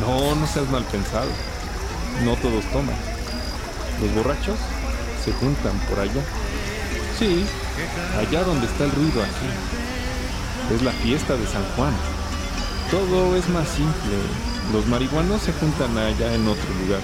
No, 0.00 0.34
no 0.36 0.46
seas 0.46 0.68
mal 0.70 0.84
pensado. 0.84 1.30
No 2.24 2.36
todos 2.36 2.64
toman. 2.66 2.96
Los 4.00 4.14
borrachos 4.14 4.58
se 5.28 5.34
juntan 5.34 5.78
por 5.90 6.00
allá. 6.00 6.22
Sí, 7.18 7.44
allá 8.18 8.44
donde 8.44 8.66
está 8.66 8.84
el 8.84 8.92
ruido 8.92 9.22
aquí. 9.22 10.74
Es 10.74 10.82
la 10.82 10.92
fiesta 10.92 11.36
de 11.36 11.46
San 11.46 11.64
Juan. 11.76 11.92
Todo 12.90 13.36
es 13.36 13.46
más 13.50 13.68
simple. 13.68 14.16
Los 14.72 14.86
marihuanos 14.86 15.42
se 15.42 15.52
juntan 15.52 15.96
allá 15.98 16.34
en 16.34 16.48
otro 16.48 16.70
lugar. 16.82 17.00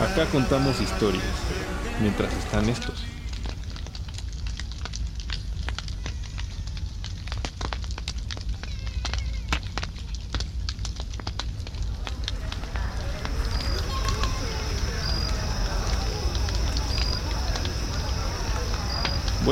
Acá 0.00 0.26
contamos 0.30 0.80
historias, 0.80 1.24
mientras 2.00 2.32
están 2.32 2.68
estos. 2.68 3.11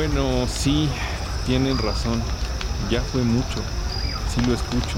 Bueno, 0.01 0.47
sí, 0.49 0.89
tienen 1.45 1.77
razón. 1.77 2.23
Ya 2.91 3.03
fue 3.03 3.21
mucho. 3.21 3.61
Sí 4.35 4.41
lo 4.47 4.55
escucho. 4.55 4.97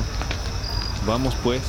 Vamos 1.04 1.34
pues. 1.42 1.60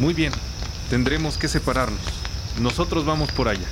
Muy 0.00 0.14
bien, 0.14 0.32
tendremos 0.90 1.38
que 1.38 1.46
separarnos. 1.46 2.00
Nosotros 2.60 3.06
vamos 3.06 3.30
por 3.30 3.46
allá. 3.46 3.68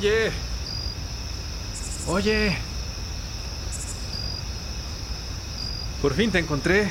Oye. 0.00 0.32
Oye. 2.06 2.56
Por 6.00 6.14
fin 6.14 6.30
te 6.30 6.38
encontré. 6.38 6.90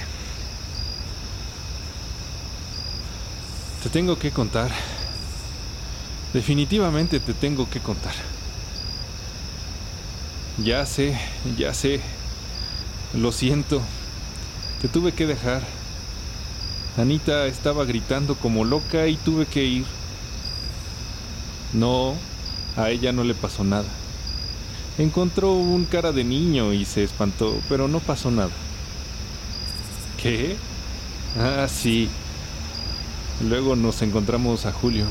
Te 3.82 3.90
tengo 3.90 4.20
que 4.20 4.30
contar. 4.32 4.70
Definitivamente 6.34 7.20
te 7.20 7.34
tengo 7.34 7.68
que 7.68 7.80
contar. 7.80 8.14
Ya 10.64 10.86
sé, 10.86 11.18
ya 11.58 11.74
sé. 11.74 12.02
Lo 13.16 13.32
siento. 13.32 13.82
Te 14.82 14.88
tuve 14.88 15.14
que 15.14 15.26
dejar. 15.26 15.64
Anita 16.98 17.48
estaba 17.48 17.86
gritando 17.86 18.36
como 18.36 18.66
loca 18.66 19.08
y 19.08 19.16
tuve 19.16 19.48
que 19.48 19.64
ir. 19.64 19.86
No, 21.74 22.16
a 22.76 22.90
ella 22.90 23.12
no 23.12 23.24
le 23.24 23.34
pasó 23.34 23.64
nada. 23.64 23.90
Encontró 24.98 25.54
un 25.54 25.86
cara 25.86 26.12
de 26.12 26.24
niño 26.24 26.74
y 26.74 26.86
se 26.86 27.04
espantó, 27.04 27.58
pero 27.70 27.88
no 27.88 28.00
pasó 28.00 28.32
nada. 28.32 28.52
¿Qué? 30.22 30.58
Ah, 31.38 31.68
sí. 31.70 32.10
Luego 33.48 33.76
nos 33.76 34.02
encontramos 34.02 34.66
a 34.66 34.74
Julio. 34.74 35.06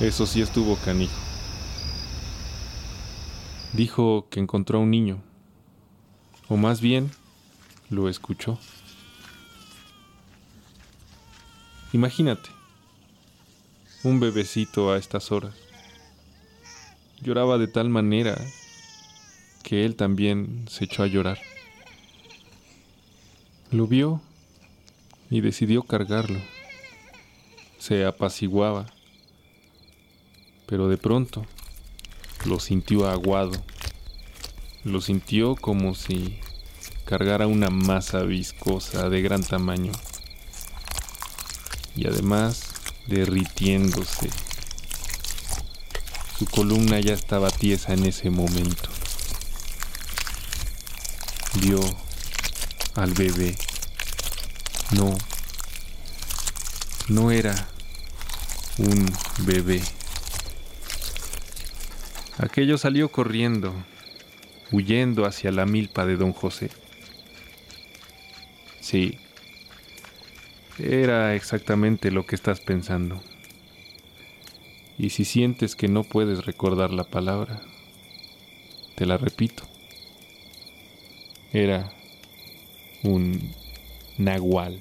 Eso 0.00 0.26
sí 0.26 0.40
estuvo 0.40 0.76
canijo. 0.76 1.12
Dijo 3.72 4.28
que 4.30 4.38
encontró 4.38 4.78
a 4.78 4.82
un 4.82 4.90
niño. 4.90 5.20
O 6.48 6.56
más 6.56 6.80
bien, 6.80 7.10
lo 7.90 8.08
escuchó. 8.08 8.58
Imagínate, 11.92 12.48
un 14.02 14.20
bebecito 14.20 14.92
a 14.92 14.98
estas 14.98 15.32
horas. 15.32 15.54
Lloraba 17.22 17.56
de 17.56 17.68
tal 17.68 17.88
manera 17.88 18.36
que 19.62 19.84
él 19.84 19.94
también 19.94 20.66
se 20.68 20.84
echó 20.84 21.04
a 21.04 21.06
llorar. 21.06 21.38
Lo 23.70 23.86
vio 23.86 24.20
y 25.30 25.40
decidió 25.40 25.84
cargarlo. 25.84 26.40
Se 27.78 28.04
apaciguaba, 28.04 28.92
pero 30.66 30.88
de 30.88 30.96
pronto 30.96 31.46
lo 32.44 32.58
sintió 32.58 33.08
aguado. 33.08 33.52
Lo 34.82 35.00
sintió 35.00 35.54
como 35.54 35.94
si 35.94 36.40
cargara 37.04 37.46
una 37.46 37.70
masa 37.70 38.22
viscosa 38.22 39.08
de 39.08 39.22
gran 39.22 39.44
tamaño 39.44 39.92
y 41.94 42.06
además 42.08 42.72
derritiéndose. 43.06 44.51
Su 46.42 46.48
columna 46.48 46.98
ya 46.98 47.14
estaba 47.14 47.50
tiesa 47.50 47.92
en 47.92 48.04
ese 48.04 48.28
momento. 48.28 48.90
Vio 51.60 51.78
al 52.96 53.12
bebé. 53.12 53.54
No, 54.90 55.16
no 57.06 57.30
era 57.30 57.54
un 58.78 59.08
bebé. 59.46 59.82
Aquello 62.38 62.76
salió 62.76 63.08
corriendo, 63.08 63.72
huyendo 64.72 65.26
hacia 65.26 65.52
la 65.52 65.64
milpa 65.64 66.06
de 66.06 66.16
don 66.16 66.32
José. 66.32 66.70
Sí, 68.80 69.16
era 70.76 71.36
exactamente 71.36 72.10
lo 72.10 72.26
que 72.26 72.34
estás 72.34 72.58
pensando. 72.58 73.22
Y 75.02 75.10
si 75.10 75.24
sientes 75.24 75.74
que 75.74 75.88
no 75.88 76.04
puedes 76.04 76.46
recordar 76.46 76.92
la 76.92 77.02
palabra, 77.02 77.60
te 78.94 79.04
la 79.04 79.18
repito. 79.18 79.64
Era 81.52 81.92
un 83.02 83.52
nahual. 84.16 84.80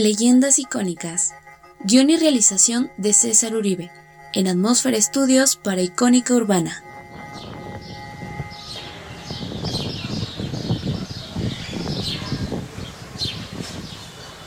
Leyendas 0.00 0.58
icónicas. 0.58 1.34
Guión 1.84 2.08
y 2.08 2.16
realización 2.16 2.90
de 2.96 3.12
César 3.12 3.54
Uribe. 3.54 3.90
En 4.32 4.48
Atmósfera 4.48 4.96
Estudios 4.96 5.56
para 5.56 5.82
Icónica 5.82 6.32
Urbana. 6.32 6.82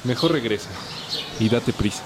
Mejor 0.04 0.32
regresa 0.32 0.70
y 1.40 1.50
date 1.50 1.72
prisa. 1.72 2.04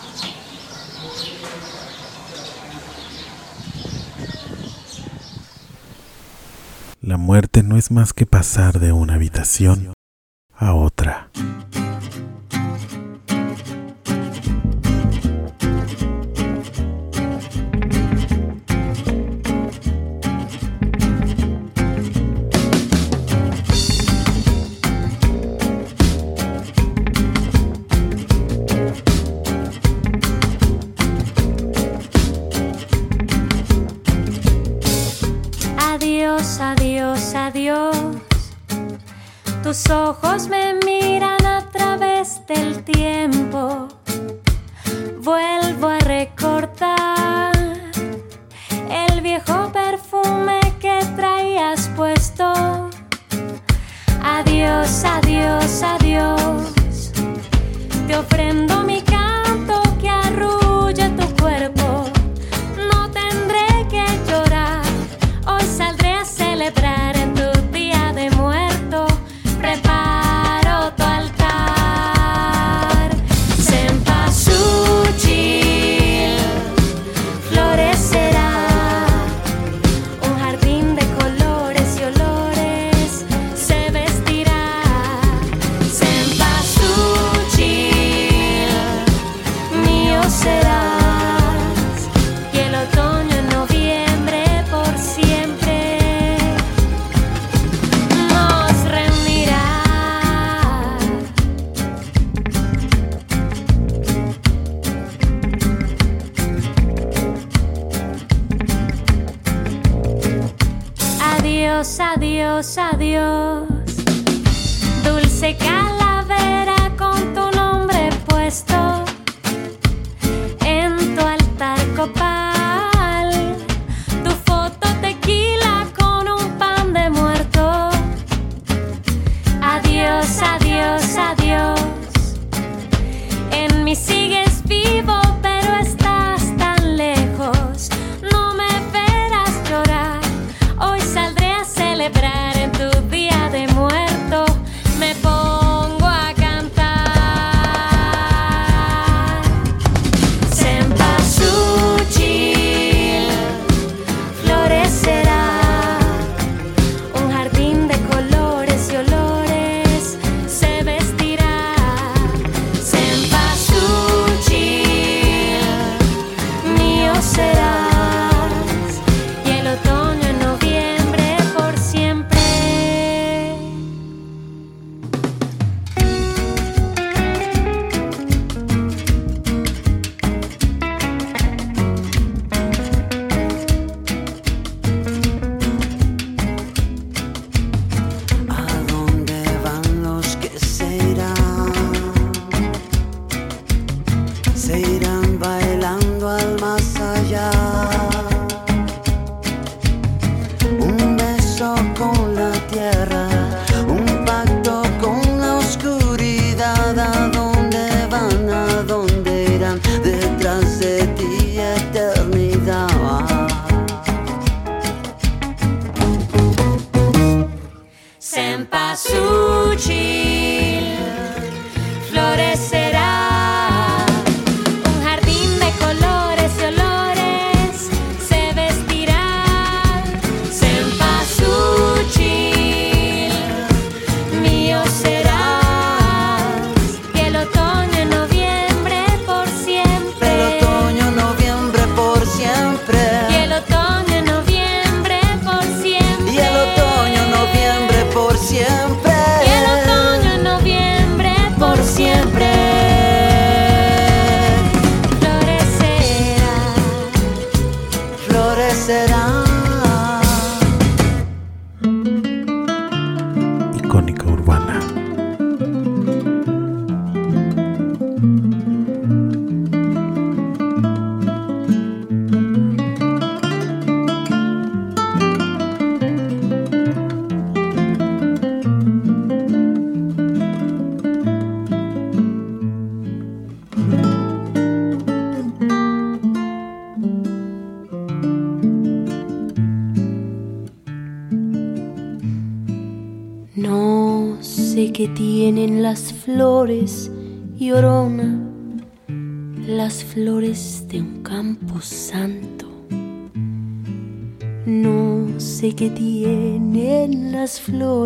La 7.00 7.16
muerte 7.16 7.64
no 7.64 7.78
es 7.78 7.92
más 7.92 8.12
que 8.12 8.26
pasar 8.26 8.82
de 8.82 8.92
una 8.92 9.14
habitación 9.14 9.97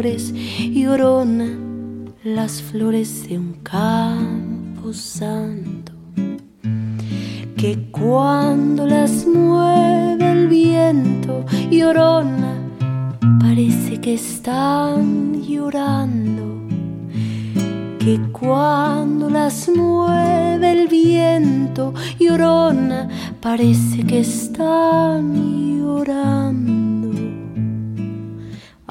flores 0.01 0.33
y 0.33 0.87
orona 0.87 1.57
las 2.23 2.61
flores. 2.63 2.80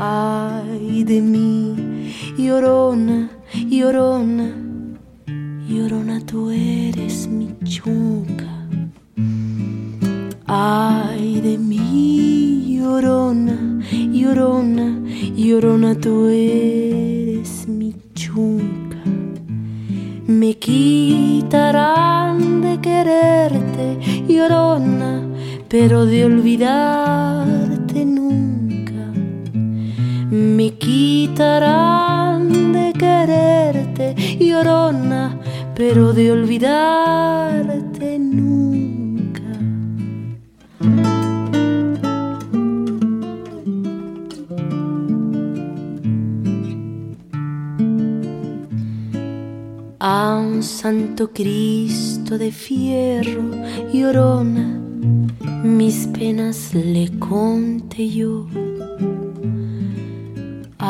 ay 0.02 1.04
de 1.04 1.20
mí, 1.20 1.76
llorona, 2.38 3.28
llorona, 3.52 4.48
llorona 5.68 6.20
tú 6.24 6.50
eres 6.50 7.28
mi 7.28 7.54
chunca, 7.64 8.48
ay 10.46 11.42
de 11.42 11.58
mí, 11.58 12.78
llorona, 12.78 13.78
llorona, 14.10 15.02
llorona 15.36 15.94
tú 15.96 16.28
eres 16.28 17.68
mi 17.68 17.94
chunca. 18.14 18.96
Me 20.26 20.54
quitarán 20.54 22.38
de 22.62 22.80
quererte, 22.80 23.98
llorona, 24.26 25.28
pero 25.68 26.06
de 26.06 26.24
olvidarte 26.24 28.06
nunca. 28.06 28.49
Me 30.40 30.72
quitarán 30.78 32.48
de 32.72 32.94
quererte, 32.94 34.14
llorona, 34.38 35.38
pero 35.74 36.14
de 36.14 36.32
olvidarte 36.32 38.18
nunca. 38.18 39.42
A 49.98 50.38
un 50.38 50.62
santo 50.62 51.32
Cristo 51.34 52.38
de 52.38 52.50
fierro, 52.50 53.42
llorona, 53.92 54.80
mis 55.62 56.06
penas 56.06 56.72
le 56.72 57.10
conté 57.18 58.08
yo 58.08 58.46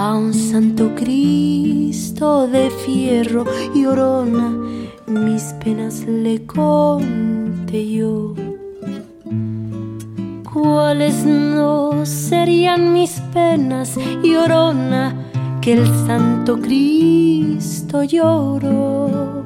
a 0.01 0.15
un 0.15 0.33
santo 0.33 0.95
Cristo 0.95 2.49
de 2.49 2.71
fierro 2.71 3.45
y 3.75 3.85
orona, 3.85 4.49
mis 5.07 5.43
penas 5.63 6.07
le 6.07 6.47
conté 6.47 7.87
yo. 7.87 8.35
¿Cuáles 10.51 11.27
no 11.27 12.07
serían 12.07 12.95
mis 12.95 13.21
penas 13.35 13.99
y 14.23 14.37
orona 14.37 15.15
que 15.61 15.75
el 15.75 15.87
santo 16.07 16.59
Cristo 16.59 18.03
lloró? 18.03 19.45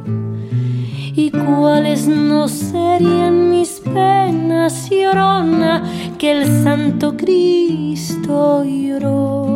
¿Y 1.16 1.32
cuáles 1.32 2.06
no 2.06 2.46
serían 2.46 3.50
mis 3.50 3.80
penas 3.80 4.88
y 4.92 5.04
orona 5.04 5.82
que 6.16 6.30
el 6.30 6.46
santo 6.62 7.16
Cristo 7.16 8.62
lloró? 8.64 9.53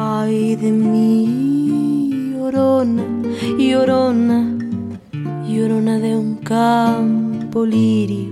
Ay 0.00 0.54
de 0.54 0.70
mí, 0.70 2.30
llorona, 2.30 3.02
llorona, 3.58 4.56
llorona 5.44 5.98
de 5.98 6.14
un 6.14 6.36
campo 6.36 7.66
lirio. 7.66 8.30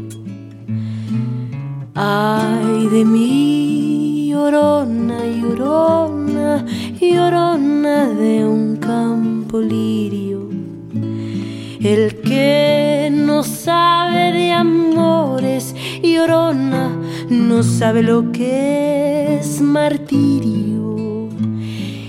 Ay 1.97 2.87
de 2.87 3.05
mí, 3.05 4.29
llorona, 4.31 5.19
llorona, 5.27 6.65
llorona 7.01 8.11
de 8.11 8.47
un 8.47 8.77
campo 8.77 9.61
lirio. 9.61 10.49
El 11.81 12.21
que 12.21 13.09
no 13.11 13.43
sabe 13.43 14.31
de 14.31 14.53
amores, 14.53 15.75
llorona, 16.01 16.97
no 17.29 17.65
sabe 17.65 18.05
lo 18.05 18.31
que 18.31 19.39
es 19.41 19.61
martirio. 19.61 21.06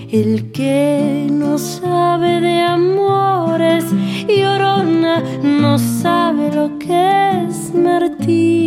El 0.09 0.53
que 0.53 1.27
no 1.29 1.57
sabe 1.57 2.39
de 2.39 2.61
amores, 2.61 3.83
llorona, 4.25 5.21
no 5.43 5.77
sabe 5.77 6.49
lo 6.55 6.79
que 6.79 7.45
es 7.49 7.73
martirio. 7.73 8.66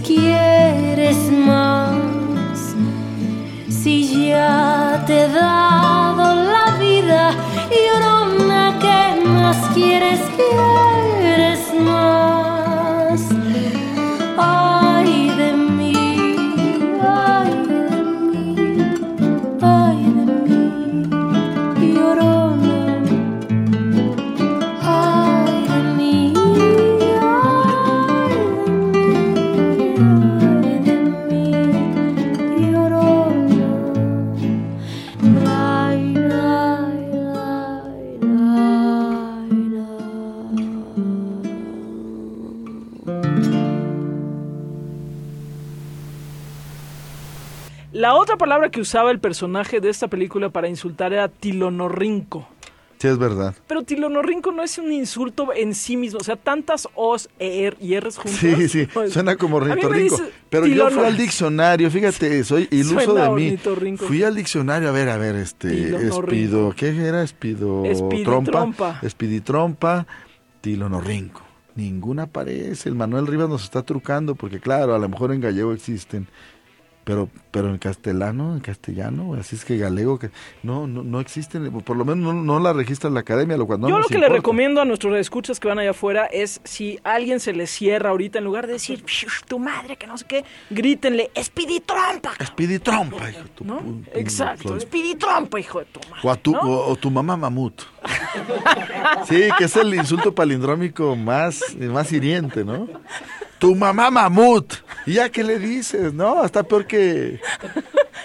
¿Quieres 0.21 1.31
más? 1.31 2.75
Si 3.67 4.27
ya 4.27 5.03
te 5.07 5.23
he 5.23 5.27
dado 5.29 6.35
la 6.35 6.77
vida, 6.77 7.31
llorona, 7.71 8.77
¿qué 8.79 9.19
más 9.25 9.57
quieres? 9.73 10.19
¿Quieres 10.35 10.90
palabra 48.61 48.71
que 48.71 48.81
usaba 48.81 49.09
el 49.09 49.19
personaje 49.19 49.79
de 49.79 49.89
esta 49.89 50.07
película 50.07 50.49
para 50.49 50.67
insultar 50.67 51.13
era 51.13 51.27
tilonorrinco. 51.27 52.47
Sí, 52.99 53.07
es 53.07 53.17
verdad. 53.17 53.55
Pero 53.65 53.81
tilonorrinco 53.81 54.51
no 54.51 54.61
es 54.61 54.77
un 54.77 54.91
insulto 54.91 55.51
en 55.55 55.73
sí 55.73 55.97
mismo. 55.97 56.19
O 56.19 56.23
sea, 56.23 56.35
tantas 56.35 56.87
O's, 56.93 57.27
E, 57.39 57.65
R 57.65 57.77
y 57.79 57.99
R's 57.99 58.17
juntas. 58.17 58.39
Sí, 58.39 58.69
sí, 58.69 58.85
pues, 58.93 59.13
suena 59.13 59.35
como 59.35 59.57
ornitorrinco. 59.57 60.21
Pero 60.51 60.67
yo 60.67 60.91
fui 60.91 61.03
al 61.03 61.17
diccionario, 61.17 61.89
fíjate, 61.89 62.43
soy 62.43 62.67
iluso 62.69 63.15
de 63.15 63.29
mí. 63.29 63.57
Fui 63.97 64.21
al 64.21 64.35
diccionario, 64.35 64.89
a 64.89 64.91
ver, 64.91 65.09
a 65.09 65.17
ver, 65.17 65.35
este, 65.37 65.95
espido, 66.07 66.75
¿qué 66.77 66.89
era? 66.89 67.23
Espido 67.23 67.85
Espiditrompa. 67.85 68.51
trompa, 68.51 68.99
espiditrompa, 69.01 70.05
tilonorrinco. 70.61 71.41
Ninguna 71.73 72.23
aparece, 72.23 72.89
el 72.89 72.95
Manuel 72.95 73.25
Rivas 73.25 73.49
nos 73.49 73.63
está 73.63 73.81
trucando, 73.81 74.35
porque 74.35 74.59
claro, 74.59 74.93
a 74.93 74.99
lo 74.99 75.09
mejor 75.09 75.31
en 75.31 75.41
gallego 75.41 75.73
existen, 75.73 76.27
pero 77.11 77.27
pero 77.51 77.69
en 77.69 77.77
castellano, 77.77 78.53
en 78.53 78.61
castellano, 78.61 79.33
así 79.33 79.57
es 79.57 79.65
que 79.65 79.77
galego, 79.77 80.17
que 80.17 80.29
no 80.63 80.87
no, 80.87 81.03
no 81.03 81.19
existen, 81.19 81.69
por 81.81 81.97
lo 81.97 82.05
menos 82.05 82.33
no, 82.33 82.41
no 82.41 82.59
la 82.61 82.71
registra 82.71 83.09
la 83.09 83.19
academia, 83.19 83.57
lo 83.57 83.67
cual 83.67 83.81
no 83.81 83.89
Yo 83.89 83.99
lo 83.99 84.07
que 84.07 84.17
le 84.17 84.29
recomiendo 84.29 84.79
a 84.79 84.85
nuestros 84.85 85.17
escuchas 85.17 85.59
que 85.59 85.67
van 85.67 85.77
allá 85.77 85.89
afuera 85.89 86.27
es 86.27 86.61
si 86.63 86.99
alguien 87.03 87.41
se 87.41 87.51
les 87.51 87.69
cierra 87.69 88.11
ahorita, 88.11 88.39
en 88.39 88.45
lugar 88.45 88.65
de 88.65 88.73
decir 88.73 89.03
"Shh, 89.05 89.43
tu 89.45 89.59
madre, 89.59 89.97
que 89.97 90.07
no 90.07 90.17
sé 90.17 90.23
qué, 90.25 90.45
grítenle 90.69 91.31
Speedy 91.37 91.81
Trompa. 91.81 92.31
Speedy 92.45 92.79
Trompa, 92.79 93.29
hijo 93.29 93.43
de 93.43 93.49
tu 93.49 93.65
¿No? 93.65 93.81
Exacto. 94.13 94.79
Speedy 94.79 95.15
Trompa, 95.15 95.59
hijo 95.59 95.79
de 95.79 95.85
tu 95.87 95.99
madre. 96.09 96.21
O, 96.23 96.31
a 96.31 96.37
tu, 96.37 96.55
o 96.55 96.95
tu 96.95 97.11
mamá 97.11 97.35
mamut. 97.35 97.81
Sí, 99.27 99.49
que 99.57 99.65
es 99.65 99.75
el 99.75 99.93
insulto 99.93 100.33
palindrómico 100.33 101.17
más, 101.17 101.75
más 101.77 102.09
hiriente, 102.13 102.63
¿no? 102.63 102.87
Tu 103.61 103.75
mamá 103.75 104.09
mamut. 104.09 104.73
¿Y 105.05 105.13
ya 105.13 105.29
qué 105.29 105.43
le 105.43 105.59
dices? 105.59 106.11
No, 106.13 106.43
está 106.43 106.63
peor 106.63 106.87
que... 106.87 107.39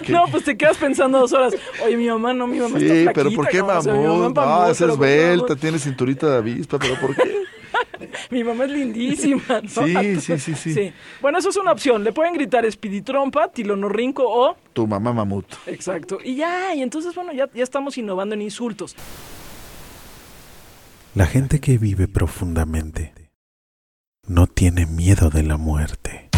que- 0.03 0.11
No, 0.11 0.25
pues 0.31 0.43
te 0.43 0.57
quedas 0.57 0.77
pensando 0.77 1.19
dos 1.19 1.31
horas. 1.31 1.53
Oye, 1.85 1.95
mi 1.95 2.07
mamá 2.07 2.33
no, 2.33 2.47
mi 2.47 2.59
mamá 2.59 2.79
Sí, 2.79 2.87
está 2.89 3.13
pero 3.13 3.29
¿por 3.31 3.47
qué 3.47 3.61
mamut? 3.61 3.85
No, 3.85 4.29
mamut, 4.31 4.71
es 4.71 4.77
pero 4.79 4.97
¿por 4.97 5.05
qué 5.05 5.21
esbelta, 5.21 5.43
mamut? 5.49 5.59
tiene 5.61 5.77
cinturita 5.79 6.27
de 6.31 6.37
avispa, 6.37 6.79
pero 6.79 6.99
¿por 6.99 7.15
qué? 7.15 7.43
Mi 8.31 8.43
mamá 8.43 8.65
es 8.65 8.71
lindísima. 8.71 9.43
¿no? 9.61 9.67
Sí, 9.85 10.19
sí, 10.21 10.39
sí, 10.39 10.55
sí. 10.55 10.93
Bueno, 11.21 11.37
eso 11.37 11.49
es 11.49 11.57
una 11.57 11.71
opción. 11.71 12.03
Le 12.03 12.11
pueden 12.13 12.33
gritar 12.33 12.69
Speedy 12.71 13.01
Trompa, 13.03 13.49
Tilonorrinco 13.51 14.23
o... 14.25 14.57
Tu 14.73 14.87
mamá 14.87 15.13
mamut. 15.13 15.45
Exacto. 15.67 16.17
Y 16.23 16.35
ya, 16.37 16.73
y 16.73 16.81
entonces, 16.81 17.13
bueno, 17.13 17.31
ya, 17.31 17.47
ya 17.53 17.63
estamos 17.63 17.95
innovando 17.99 18.33
en 18.33 18.41
insultos. 18.41 18.95
La 21.13 21.27
gente 21.27 21.59
que 21.59 21.77
vive 21.77 22.07
profundamente 22.07 23.13
no 24.27 24.45
tiene 24.47 24.85
miedo 24.85 25.29
de 25.29 25.43
la 25.43 25.57
muerte. 25.57 26.29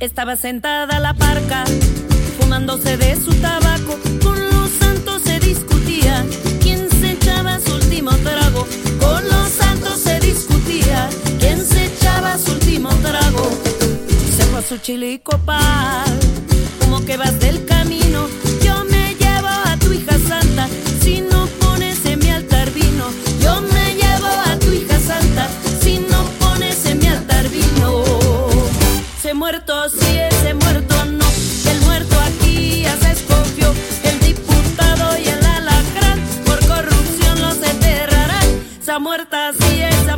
Estaba 0.00 0.36
sentada 0.36 0.98
la 0.98 1.14
parca, 1.14 1.64
fumándose 2.38 2.96
de 2.96 3.16
su 3.16 3.32
tabaco. 3.34 3.98
Con 4.22 4.50
los 4.50 4.70
santos 4.70 5.22
se 5.22 5.38
discutía 5.40 6.24
último 8.00 8.16
trago. 8.24 8.66
Con 8.98 9.28
los 9.28 9.48
santos 9.50 10.00
se 10.00 10.18
discutía 10.20 11.08
quién 11.38 11.64
se 11.66 11.86
echaba 11.86 12.38
su 12.38 12.52
último 12.52 12.88
trago. 13.02 13.50
Se 14.36 14.44
fue 14.44 14.60
a 14.60 14.62
su 14.62 14.78
chile 14.78 15.12
y 15.12 15.18
copal, 15.18 16.18
como 16.80 17.04
que 17.04 17.16
vas 17.16 17.38
del 17.40 17.64
camino. 17.66 18.26
Yo 18.62 18.84
me 18.84 19.14
llevo 19.16 19.48
a 19.48 19.76
tu 19.78 19.92
hija 19.92 20.16
santa, 20.26 20.68
si 21.02 21.20
no 21.20 21.46
pones 21.60 22.04
en 22.06 22.18
mi 22.20 22.30
altar 22.30 22.70
vino. 22.70 23.06
Yo 23.42 23.60
me 23.60 23.94
llevo 23.94 24.28
a 24.46 24.58
tu 24.58 24.72
hija 24.72 24.98
santa, 24.98 25.48
si 25.82 25.98
no 25.98 26.22
pones 26.38 26.84
en 26.86 26.98
mi 27.00 27.06
altar 27.06 27.48
vino. 27.48 28.04
Se 29.22 29.34
muerto 29.34 29.74
sí, 29.90 30.18
ese 30.30 30.54
muerto 30.54 31.04
no. 31.04 31.26
El 31.70 31.80
muerto 31.82 32.16
aquí 32.20 32.82
ya 32.82 32.96
se 32.96 33.14
Esa 38.90 38.98
muerta 38.98 39.52
sí, 39.52 39.82
esa 39.82 40.16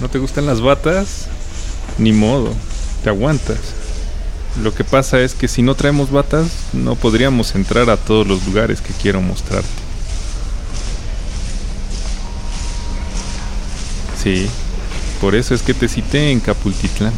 ¿No 0.00 0.08
te 0.08 0.18
gustan 0.18 0.46
las 0.46 0.60
batas? 0.60 1.26
Ni 1.98 2.12
modo, 2.12 2.52
te 3.02 3.08
aguantas. 3.08 3.58
Lo 4.62 4.74
que 4.74 4.84
pasa 4.84 5.20
es 5.20 5.34
que 5.34 5.48
si 5.48 5.62
no 5.62 5.74
traemos 5.74 6.10
batas, 6.10 6.48
no 6.72 6.94
podríamos 6.94 7.54
entrar 7.54 7.90
a 7.90 7.96
todos 7.96 8.26
los 8.26 8.46
lugares 8.46 8.80
que 8.80 8.92
quiero 8.94 9.20
mostrarte. 9.20 9.68
Sí, 14.22 14.48
por 15.20 15.34
eso 15.34 15.54
es 15.54 15.62
que 15.62 15.74
te 15.74 15.88
cité 15.88 16.30
en 16.30 16.40
Capultitlán. 16.40 17.12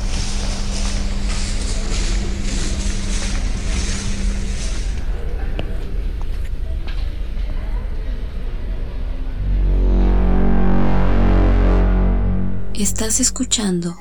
Estás 12.90 13.20
escuchando 13.20 13.94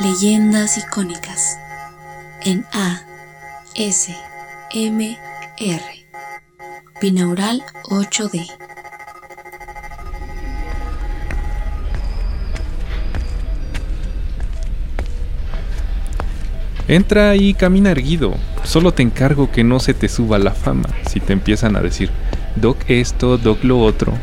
Leyendas 0.00 0.78
icónicas 0.78 1.58
en 2.40 2.64
A 2.72 3.02
S 3.74 4.16
M 4.72 5.18
R 5.58 6.06
Binaural 7.02 7.62
8D. 7.84 8.48
Entra 16.88 17.36
y 17.36 17.52
camina 17.52 17.90
erguido. 17.90 18.32
Solo 18.64 18.94
te 18.94 19.02
encargo 19.02 19.52
que 19.52 19.64
no 19.64 19.80
se 19.80 19.92
te 19.92 20.08
suba 20.08 20.38
la 20.38 20.52
fama 20.52 20.88
si 21.10 21.20
te 21.20 21.34
empiezan 21.34 21.76
a 21.76 21.82
decir 21.82 22.10
Doc 22.56 22.78
esto, 22.88 23.36
Doc 23.36 23.62
lo 23.64 23.80
otro. 23.80 24.14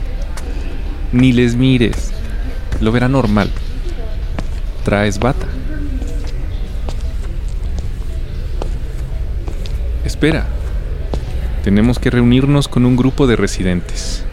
Ni 1.11 1.31
les 1.31 1.55
mires. 1.55 2.11
Lo 2.81 2.91
verá 2.91 3.07
normal. 3.07 3.49
Traes 4.83 5.19
bata. 5.19 5.47
Espera. 10.03 10.45
Tenemos 11.63 11.97
que 11.97 12.11
reunirnos 12.11 12.67
con 12.67 12.85
un 12.85 12.95
grupo 12.95 13.27
de 13.27 13.35
residentes. 13.35 14.23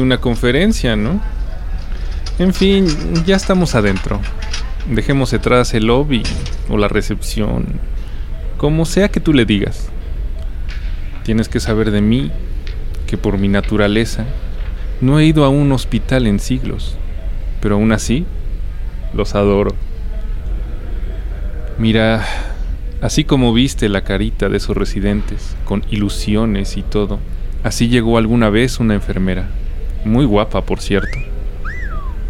Una 0.00 0.18
conferencia, 0.18 0.96
¿no? 0.96 1.20
En 2.38 2.54
fin, 2.54 2.86
ya 3.24 3.36
estamos 3.36 3.74
adentro. 3.74 4.20
Dejemos 4.88 5.30
detrás 5.30 5.74
el 5.74 5.86
lobby 5.86 6.22
o 6.68 6.76
la 6.76 6.88
recepción, 6.88 7.66
como 8.56 8.84
sea 8.84 9.10
que 9.10 9.20
tú 9.20 9.32
le 9.32 9.44
digas. 9.44 9.90
Tienes 11.24 11.48
que 11.48 11.60
saber 11.60 11.90
de 11.90 12.00
mí 12.00 12.30
que 13.06 13.16
por 13.16 13.38
mi 13.38 13.48
naturaleza 13.48 14.24
no 15.00 15.18
he 15.18 15.26
ido 15.26 15.44
a 15.44 15.48
un 15.48 15.70
hospital 15.72 16.26
en 16.26 16.40
siglos, 16.40 16.96
pero 17.60 17.76
aún 17.76 17.92
así 17.92 18.24
los 19.14 19.34
adoro. 19.34 19.74
Mira, 21.78 22.24
así 23.00 23.24
como 23.24 23.52
viste 23.52 23.88
la 23.88 24.02
carita 24.02 24.48
de 24.48 24.56
esos 24.56 24.76
residentes, 24.76 25.54
con 25.64 25.84
ilusiones 25.90 26.76
y 26.76 26.82
todo, 26.82 27.20
Así 27.62 27.88
llegó 27.88 28.18
alguna 28.18 28.50
vez 28.50 28.80
una 28.80 28.94
enfermera, 28.94 29.46
muy 30.04 30.24
guapa 30.24 30.62
por 30.62 30.80
cierto. 30.80 31.18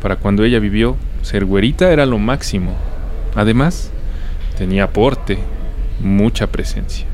Para 0.00 0.16
cuando 0.16 0.44
ella 0.44 0.58
vivió, 0.58 0.96
ser 1.22 1.44
güerita 1.44 1.92
era 1.92 2.06
lo 2.06 2.18
máximo. 2.18 2.76
Además, 3.34 3.90
tenía 4.58 4.84
aporte, 4.84 5.38
mucha 6.00 6.48
presencia. 6.48 7.06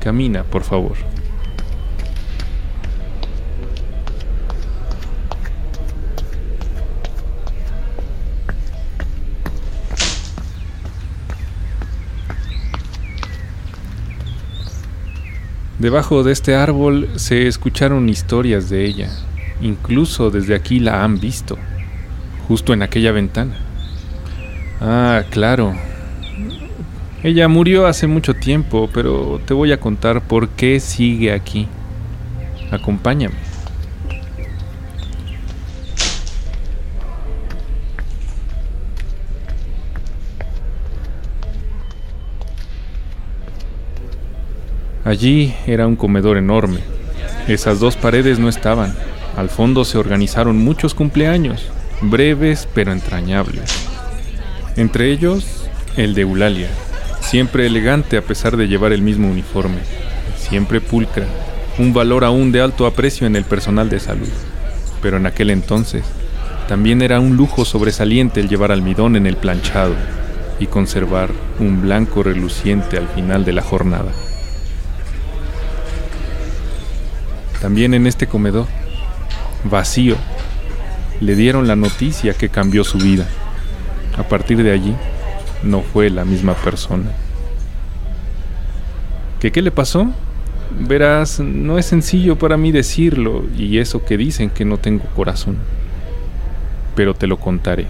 Camina, 0.00 0.42
por 0.44 0.64
favor. 0.64 1.11
Debajo 15.82 16.22
de 16.22 16.30
este 16.30 16.54
árbol 16.54 17.08
se 17.16 17.48
escucharon 17.48 18.08
historias 18.08 18.70
de 18.70 18.84
ella. 18.84 19.10
Incluso 19.60 20.30
desde 20.30 20.54
aquí 20.54 20.78
la 20.78 21.02
han 21.02 21.18
visto. 21.18 21.58
Justo 22.46 22.72
en 22.72 22.82
aquella 22.82 23.10
ventana. 23.10 23.56
Ah, 24.80 25.24
claro. 25.30 25.74
Ella 27.24 27.48
murió 27.48 27.88
hace 27.88 28.06
mucho 28.06 28.34
tiempo, 28.34 28.90
pero 28.94 29.40
te 29.44 29.54
voy 29.54 29.72
a 29.72 29.80
contar 29.80 30.20
por 30.22 30.50
qué 30.50 30.78
sigue 30.78 31.32
aquí. 31.32 31.66
Acompáñame. 32.70 33.51
Allí 45.04 45.54
era 45.66 45.86
un 45.86 45.96
comedor 45.96 46.36
enorme. 46.36 46.78
Esas 47.48 47.80
dos 47.80 47.96
paredes 47.96 48.38
no 48.38 48.48
estaban. 48.48 48.94
Al 49.36 49.48
fondo 49.48 49.84
se 49.84 49.98
organizaron 49.98 50.58
muchos 50.58 50.94
cumpleaños, 50.94 51.66
breves 52.02 52.68
pero 52.72 52.92
entrañables. 52.92 53.88
Entre 54.76 55.10
ellos, 55.10 55.68
el 55.96 56.14
de 56.14 56.22
Eulalia, 56.22 56.68
siempre 57.20 57.66
elegante 57.66 58.16
a 58.16 58.22
pesar 58.22 58.56
de 58.56 58.68
llevar 58.68 58.92
el 58.92 59.02
mismo 59.02 59.28
uniforme, 59.28 59.80
siempre 60.36 60.80
pulcra, 60.80 61.26
un 61.78 61.92
valor 61.92 62.24
aún 62.24 62.52
de 62.52 62.60
alto 62.60 62.86
aprecio 62.86 63.26
en 63.26 63.34
el 63.34 63.44
personal 63.44 63.88
de 63.88 63.98
salud. 63.98 64.28
Pero 65.00 65.16
en 65.16 65.26
aquel 65.26 65.50
entonces, 65.50 66.04
también 66.68 67.02
era 67.02 67.18
un 67.18 67.36
lujo 67.36 67.64
sobresaliente 67.64 68.40
el 68.40 68.48
llevar 68.48 68.70
almidón 68.70 69.16
en 69.16 69.26
el 69.26 69.36
planchado 69.36 69.94
y 70.60 70.66
conservar 70.66 71.30
un 71.58 71.82
blanco 71.82 72.22
reluciente 72.22 72.98
al 72.98 73.08
final 73.08 73.44
de 73.44 73.52
la 73.52 73.62
jornada. 73.62 74.12
También 77.62 77.94
en 77.94 78.08
este 78.08 78.26
comedor, 78.26 78.66
vacío, 79.62 80.16
le 81.20 81.36
dieron 81.36 81.68
la 81.68 81.76
noticia 81.76 82.34
que 82.34 82.48
cambió 82.48 82.82
su 82.82 82.98
vida. 82.98 83.28
A 84.18 84.24
partir 84.24 84.60
de 84.64 84.72
allí, 84.72 84.96
no 85.62 85.82
fue 85.82 86.10
la 86.10 86.24
misma 86.24 86.54
persona. 86.54 87.12
¿Qué 89.38 89.52
qué 89.52 89.62
le 89.62 89.70
pasó? 89.70 90.10
Verás, 90.76 91.38
no 91.38 91.78
es 91.78 91.86
sencillo 91.86 92.36
para 92.36 92.56
mí 92.56 92.72
decirlo 92.72 93.44
y 93.56 93.78
eso 93.78 94.04
que 94.04 94.16
dicen 94.16 94.50
que 94.50 94.64
no 94.64 94.78
tengo 94.78 95.04
corazón. 95.14 95.56
Pero 96.96 97.14
te 97.14 97.28
lo 97.28 97.38
contaré. 97.38 97.86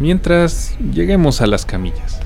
Mientras 0.00 0.76
lleguemos 0.92 1.40
a 1.40 1.46
las 1.46 1.64
camillas. 1.64 2.18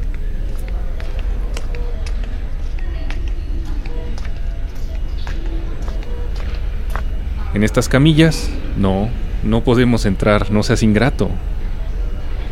En 7.55 7.65
estas 7.65 7.89
camillas, 7.89 8.51
no, 8.77 9.11
no 9.43 9.63
podemos 9.63 10.07
entrar, 10.07 10.51
no 10.51 10.63
seas 10.63 10.83
ingrato. 10.83 11.31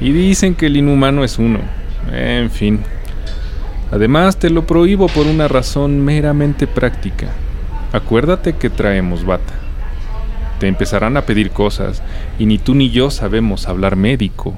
Y 0.01 0.13
dicen 0.13 0.55
que 0.55 0.67
el 0.67 0.77
inhumano 0.77 1.25
es 1.25 1.39
uno. 1.39 1.61
En 2.13 2.51
fin. 2.51 2.81
Además, 3.91 4.37
te 4.39 4.51
lo 4.51 4.67
prohíbo 4.67 5.09
por 5.09 5.27
una 5.27 5.49
razón 5.49 6.05
meramente 6.05 6.67
práctica. 6.67 7.29
Acuérdate 7.93 8.55
que 8.55 8.71
traemos 8.71 9.25
bata. 9.25 9.55
Te 10.61 10.69
empezarán 10.69 11.17
a 11.17 11.23
pedir 11.23 11.51
cosas 11.51 12.03
y 12.39 12.47
ni 12.47 12.59
tú 12.59 12.75
ni 12.75 12.91
yo 12.91 13.11
sabemos 13.11 13.67
hablar 13.67 13.97
médico. 13.97 14.55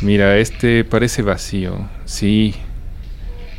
Mira, 0.00 0.38
este 0.38 0.84
parece 0.84 1.22
vacío. 1.22 1.88
Sí. 2.04 2.54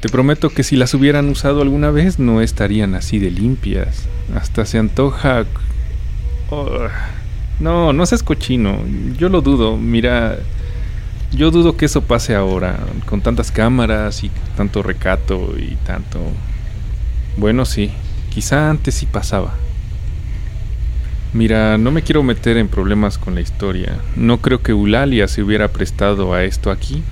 Te 0.02 0.10
prometo 0.10 0.50
que 0.50 0.64
si 0.64 0.76
las 0.76 0.94
hubieran 0.94 1.28
usado 1.30 1.62
alguna 1.62 1.90
vez 1.90 2.20
no 2.20 2.42
estarían 2.42 2.94
así 2.94 3.18
de 3.20 3.32
limpias. 3.32 4.06
Hasta 4.36 4.66
se 4.66 4.78
antoja... 4.78 5.46
Oh, 6.50 6.70
no, 7.60 7.94
no 7.94 8.06
seas 8.06 8.22
cochino. 8.22 8.80
Yo 9.18 9.30
lo 9.30 9.42
dudo. 9.42 9.76
Mira, 9.78 10.38
yo 11.32 11.52
dudo 11.52 11.76
que 11.76 11.86
eso 11.86 12.02
pase 12.02 12.36
ahora, 12.36 12.80
con 13.06 13.22
tantas 13.22 13.52
cámaras 13.52 14.24
y 14.24 14.32
tanto 14.56 14.84
recato 14.84 15.56
y 15.58 15.76
tanto... 15.86 16.20
Bueno, 17.36 17.66
sí, 17.66 17.92
quizá 18.30 18.70
antes 18.70 18.96
sí 18.96 19.06
pasaba. 19.08 19.54
Mira, 21.34 21.78
no 21.78 21.92
me 21.92 22.02
quiero 22.02 22.24
meter 22.24 22.58
en 22.58 22.68
problemas 22.68 23.18
con 23.18 23.36
la 23.36 23.42
historia. 23.42 23.98
No 24.16 24.42
creo 24.42 24.62
que 24.62 24.72
Eulalia 24.72 25.28
se 25.28 25.44
hubiera 25.44 25.68
prestado 25.68 26.34
a 26.34 26.44
esto 26.44 26.72
aquí. 26.72 27.04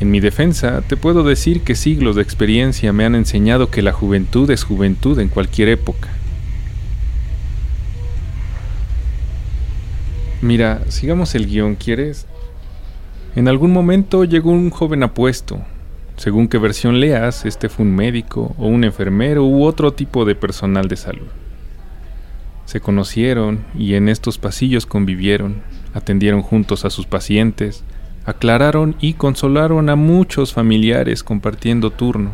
En 0.00 0.10
mi 0.10 0.20
defensa, 0.20 0.82
te 0.82 0.96
puedo 0.96 1.24
decir 1.24 1.62
que 1.62 1.74
siglos 1.74 2.14
de 2.14 2.22
experiencia 2.22 2.92
me 2.92 3.04
han 3.04 3.16
enseñado 3.16 3.70
que 3.70 3.82
la 3.82 3.92
juventud 3.92 4.48
es 4.50 4.62
juventud 4.62 5.18
en 5.18 5.28
cualquier 5.28 5.68
época. 5.68 6.08
Mira, 10.40 10.82
sigamos 10.88 11.34
el 11.34 11.46
guion, 11.46 11.74
¿quieres? 11.74 12.26
En 13.34 13.48
algún 13.48 13.72
momento 13.72 14.22
llegó 14.22 14.52
un 14.52 14.70
joven 14.70 15.02
apuesto. 15.02 15.60
Según 16.16 16.46
qué 16.46 16.58
versión 16.58 17.00
leas, 17.00 17.44
este 17.44 17.68
fue 17.68 17.84
un 17.84 17.94
médico 17.94 18.54
o 18.56 18.66
un 18.66 18.84
enfermero 18.84 19.44
u 19.44 19.64
otro 19.64 19.92
tipo 19.92 20.24
de 20.24 20.36
personal 20.36 20.86
de 20.86 20.96
salud. 20.96 21.26
Se 22.66 22.80
conocieron 22.80 23.64
y 23.76 23.94
en 23.94 24.08
estos 24.08 24.38
pasillos 24.38 24.86
convivieron, 24.86 25.62
atendieron 25.92 26.42
juntos 26.42 26.84
a 26.84 26.90
sus 26.90 27.06
pacientes, 27.06 27.82
aclararon 28.28 28.94
y 29.00 29.14
consolaron 29.14 29.88
a 29.88 29.96
muchos 29.96 30.52
familiares 30.52 31.24
compartiendo 31.24 31.90
turno. 31.90 32.32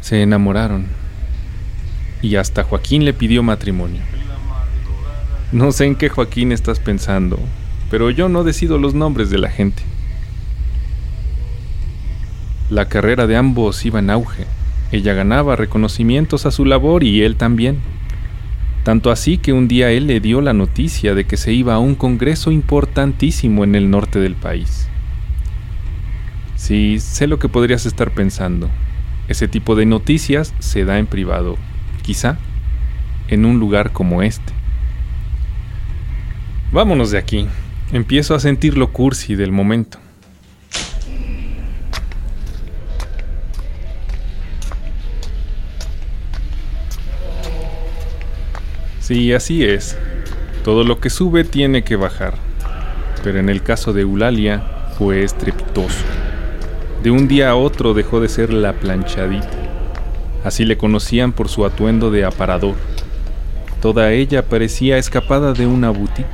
Se 0.00 0.22
enamoraron 0.22 0.86
y 2.22 2.36
hasta 2.36 2.64
Joaquín 2.64 3.04
le 3.04 3.12
pidió 3.12 3.42
matrimonio. 3.42 4.00
No 5.52 5.70
sé 5.70 5.84
en 5.84 5.96
qué 5.96 6.08
Joaquín 6.08 6.50
estás 6.50 6.80
pensando, 6.80 7.38
pero 7.90 8.08
yo 8.08 8.30
no 8.30 8.42
decido 8.42 8.78
los 8.78 8.94
nombres 8.94 9.28
de 9.28 9.36
la 9.36 9.50
gente. 9.50 9.82
La 12.70 12.88
carrera 12.88 13.26
de 13.26 13.36
ambos 13.36 13.84
iba 13.84 13.98
en 13.98 14.08
auge. 14.08 14.46
Ella 14.92 15.12
ganaba 15.12 15.56
reconocimientos 15.56 16.46
a 16.46 16.50
su 16.50 16.64
labor 16.64 17.04
y 17.04 17.22
él 17.22 17.36
también. 17.36 17.80
Tanto 18.84 19.10
así 19.10 19.38
que 19.38 19.54
un 19.54 19.66
día 19.66 19.90
él 19.90 20.06
le 20.06 20.20
dio 20.20 20.42
la 20.42 20.52
noticia 20.52 21.14
de 21.14 21.24
que 21.24 21.38
se 21.38 21.54
iba 21.54 21.74
a 21.74 21.78
un 21.78 21.94
congreso 21.94 22.52
importantísimo 22.52 23.64
en 23.64 23.74
el 23.74 23.90
norte 23.90 24.20
del 24.20 24.34
país. 24.34 24.88
Sí, 26.54 27.00
sé 27.00 27.26
lo 27.26 27.38
que 27.38 27.48
podrías 27.48 27.86
estar 27.86 28.10
pensando. 28.10 28.68
Ese 29.26 29.48
tipo 29.48 29.74
de 29.74 29.86
noticias 29.86 30.54
se 30.58 30.84
da 30.84 30.98
en 30.98 31.06
privado, 31.06 31.56
quizá 32.02 32.38
en 33.28 33.46
un 33.46 33.58
lugar 33.58 33.92
como 33.92 34.22
este. 34.22 34.52
Vámonos 36.70 37.10
de 37.10 37.18
aquí. 37.18 37.46
Empiezo 37.90 38.34
a 38.34 38.40
sentir 38.40 38.76
lo 38.76 38.92
cursi 38.92 39.34
del 39.34 39.50
momento. 39.50 39.98
Sí, 49.04 49.34
así 49.34 49.62
es. 49.62 49.98
Todo 50.64 50.82
lo 50.82 50.98
que 50.98 51.10
sube 51.10 51.44
tiene 51.44 51.84
que 51.84 51.94
bajar. 51.94 52.36
Pero 53.22 53.38
en 53.38 53.50
el 53.50 53.62
caso 53.62 53.92
de 53.92 54.00
Eulalia 54.00 54.62
fue 54.96 55.22
estrepitoso. 55.22 56.02
De 57.02 57.10
un 57.10 57.28
día 57.28 57.50
a 57.50 57.54
otro 57.54 57.92
dejó 57.92 58.18
de 58.22 58.30
ser 58.30 58.50
la 58.50 58.72
planchadita. 58.72 59.50
Así 60.42 60.64
le 60.64 60.78
conocían 60.78 61.32
por 61.34 61.50
su 61.50 61.66
atuendo 61.66 62.10
de 62.10 62.24
aparador. 62.24 62.76
Toda 63.82 64.10
ella 64.10 64.46
parecía 64.46 64.96
escapada 64.96 65.52
de 65.52 65.66
una 65.66 65.90
boutique. 65.90 66.24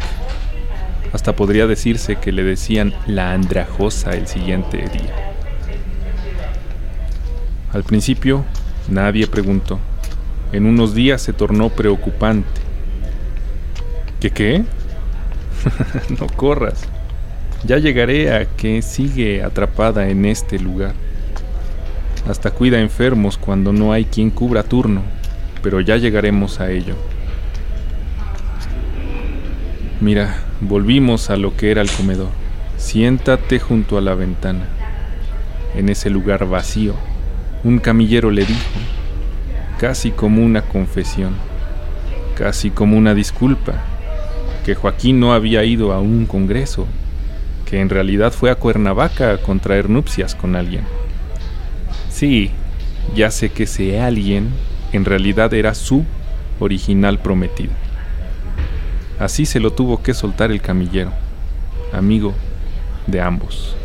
Hasta 1.12 1.34
podría 1.34 1.66
decirse 1.66 2.20
que 2.20 2.30
le 2.30 2.44
decían 2.44 2.94
la 3.08 3.32
andrajosa 3.32 4.12
el 4.12 4.28
siguiente 4.28 4.76
día. 4.76 5.34
Al 7.72 7.82
principio, 7.82 8.44
nadie 8.88 9.26
preguntó. 9.26 9.80
En 10.52 10.66
unos 10.66 10.94
días 10.94 11.20
se 11.20 11.32
tornó 11.32 11.68
preocupante. 11.68 12.59
¿Qué 14.20 14.30
qué? 14.30 14.64
no 16.20 16.26
corras. 16.26 16.86
Ya 17.64 17.78
llegaré 17.78 18.34
a 18.34 18.44
que 18.44 18.82
sigue 18.82 19.42
atrapada 19.42 20.10
en 20.10 20.26
este 20.26 20.58
lugar. 20.58 20.92
Hasta 22.28 22.50
cuida 22.50 22.80
enfermos 22.80 23.38
cuando 23.38 23.72
no 23.72 23.94
hay 23.94 24.04
quien 24.04 24.28
cubra 24.30 24.62
turno, 24.62 25.02
pero 25.62 25.80
ya 25.80 25.96
llegaremos 25.96 26.60
a 26.60 26.70
ello. 26.70 26.96
Mira, 30.02 30.36
volvimos 30.60 31.30
a 31.30 31.36
lo 31.36 31.56
que 31.56 31.70
era 31.70 31.80
el 31.80 31.90
comedor. 31.90 32.28
Siéntate 32.76 33.58
junto 33.58 33.96
a 33.96 34.02
la 34.02 34.14
ventana. 34.14 34.66
En 35.74 35.88
ese 35.88 36.10
lugar 36.10 36.46
vacío, 36.46 36.94
un 37.64 37.78
camillero 37.78 38.30
le 38.30 38.44
dijo, 38.44 38.60
casi 39.78 40.10
como 40.10 40.44
una 40.44 40.62
confesión, 40.62 41.34
casi 42.36 42.70
como 42.70 42.98
una 42.98 43.14
disculpa, 43.14 43.84
que 44.64 44.74
Joaquín 44.74 45.20
no 45.20 45.32
había 45.32 45.64
ido 45.64 45.92
a 45.92 46.00
un 46.00 46.26
congreso, 46.26 46.86
que 47.64 47.80
en 47.80 47.88
realidad 47.88 48.32
fue 48.32 48.50
a 48.50 48.56
Cuernavaca 48.56 49.32
a 49.32 49.38
contraer 49.38 49.88
nupcias 49.88 50.34
con 50.34 50.56
alguien. 50.56 50.84
Sí, 52.10 52.50
ya 53.14 53.30
sé 53.30 53.50
que 53.50 53.64
ese 53.64 54.00
alguien 54.00 54.50
en 54.92 55.04
realidad 55.04 55.54
era 55.54 55.74
su 55.74 56.04
original 56.58 57.18
prometido. 57.18 57.72
Así 59.18 59.46
se 59.46 59.60
lo 59.60 59.72
tuvo 59.72 60.02
que 60.02 60.14
soltar 60.14 60.50
el 60.50 60.60
camillero, 60.60 61.12
amigo 61.92 62.34
de 63.06 63.20
ambos. 63.20 63.76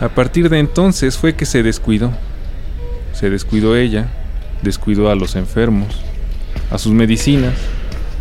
A 0.00 0.08
partir 0.08 0.48
de 0.48 0.58
entonces 0.58 1.16
fue 1.16 1.34
que 1.34 1.46
se 1.46 1.62
descuidó. 1.62 2.12
Se 3.12 3.30
descuidó 3.30 3.76
ella, 3.76 4.08
descuidó 4.62 5.10
a 5.10 5.14
los 5.14 5.36
enfermos, 5.36 6.02
a 6.72 6.78
sus 6.78 6.92
medicinas, 6.92 7.54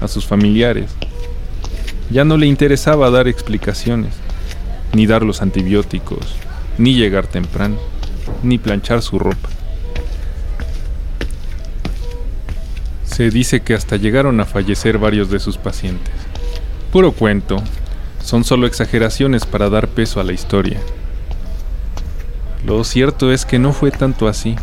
a 0.02 0.10
sus 0.10 0.26
familiares. 0.26 0.92
Ya 2.10 2.26
no 2.26 2.36
le 2.36 2.48
interesaba 2.48 3.10
dar 3.10 3.30
explicaciones, 3.30 4.14
ni 4.94 5.06
dar 5.08 5.24
los 5.24 5.42
antibióticos, 5.42 6.36
ni 6.78 6.96
llegar 6.96 7.28
temprano, 7.28 7.78
ni 8.44 8.58
planchar 8.58 9.02
su 9.02 9.20
ropa. 9.20 9.48
Se 13.06 13.30
dice 13.30 13.62
que 13.62 13.74
hasta 13.74 13.96
llegaron 13.96 14.42
a 14.42 14.46
fallecer 14.46 14.98
varios 14.98 15.30
de 15.30 15.40
sus 15.40 15.58
pacientes. 15.58 16.14
Puro 16.92 17.14
cuento, 17.14 17.64
son 18.22 18.44
solo 18.44 18.68
exageraciones 18.68 19.46
para 19.46 19.70
dar 19.70 19.88
peso 19.88 20.20
a 20.20 20.26
la 20.26 20.34
historia. 20.34 20.80
Lo 22.66 22.84
cierto 22.84 23.32
es 23.32 23.46
que 23.46 23.60
no 23.60 23.72
fue 23.72 23.92
tanto 23.92 24.28
así. 24.28 24.58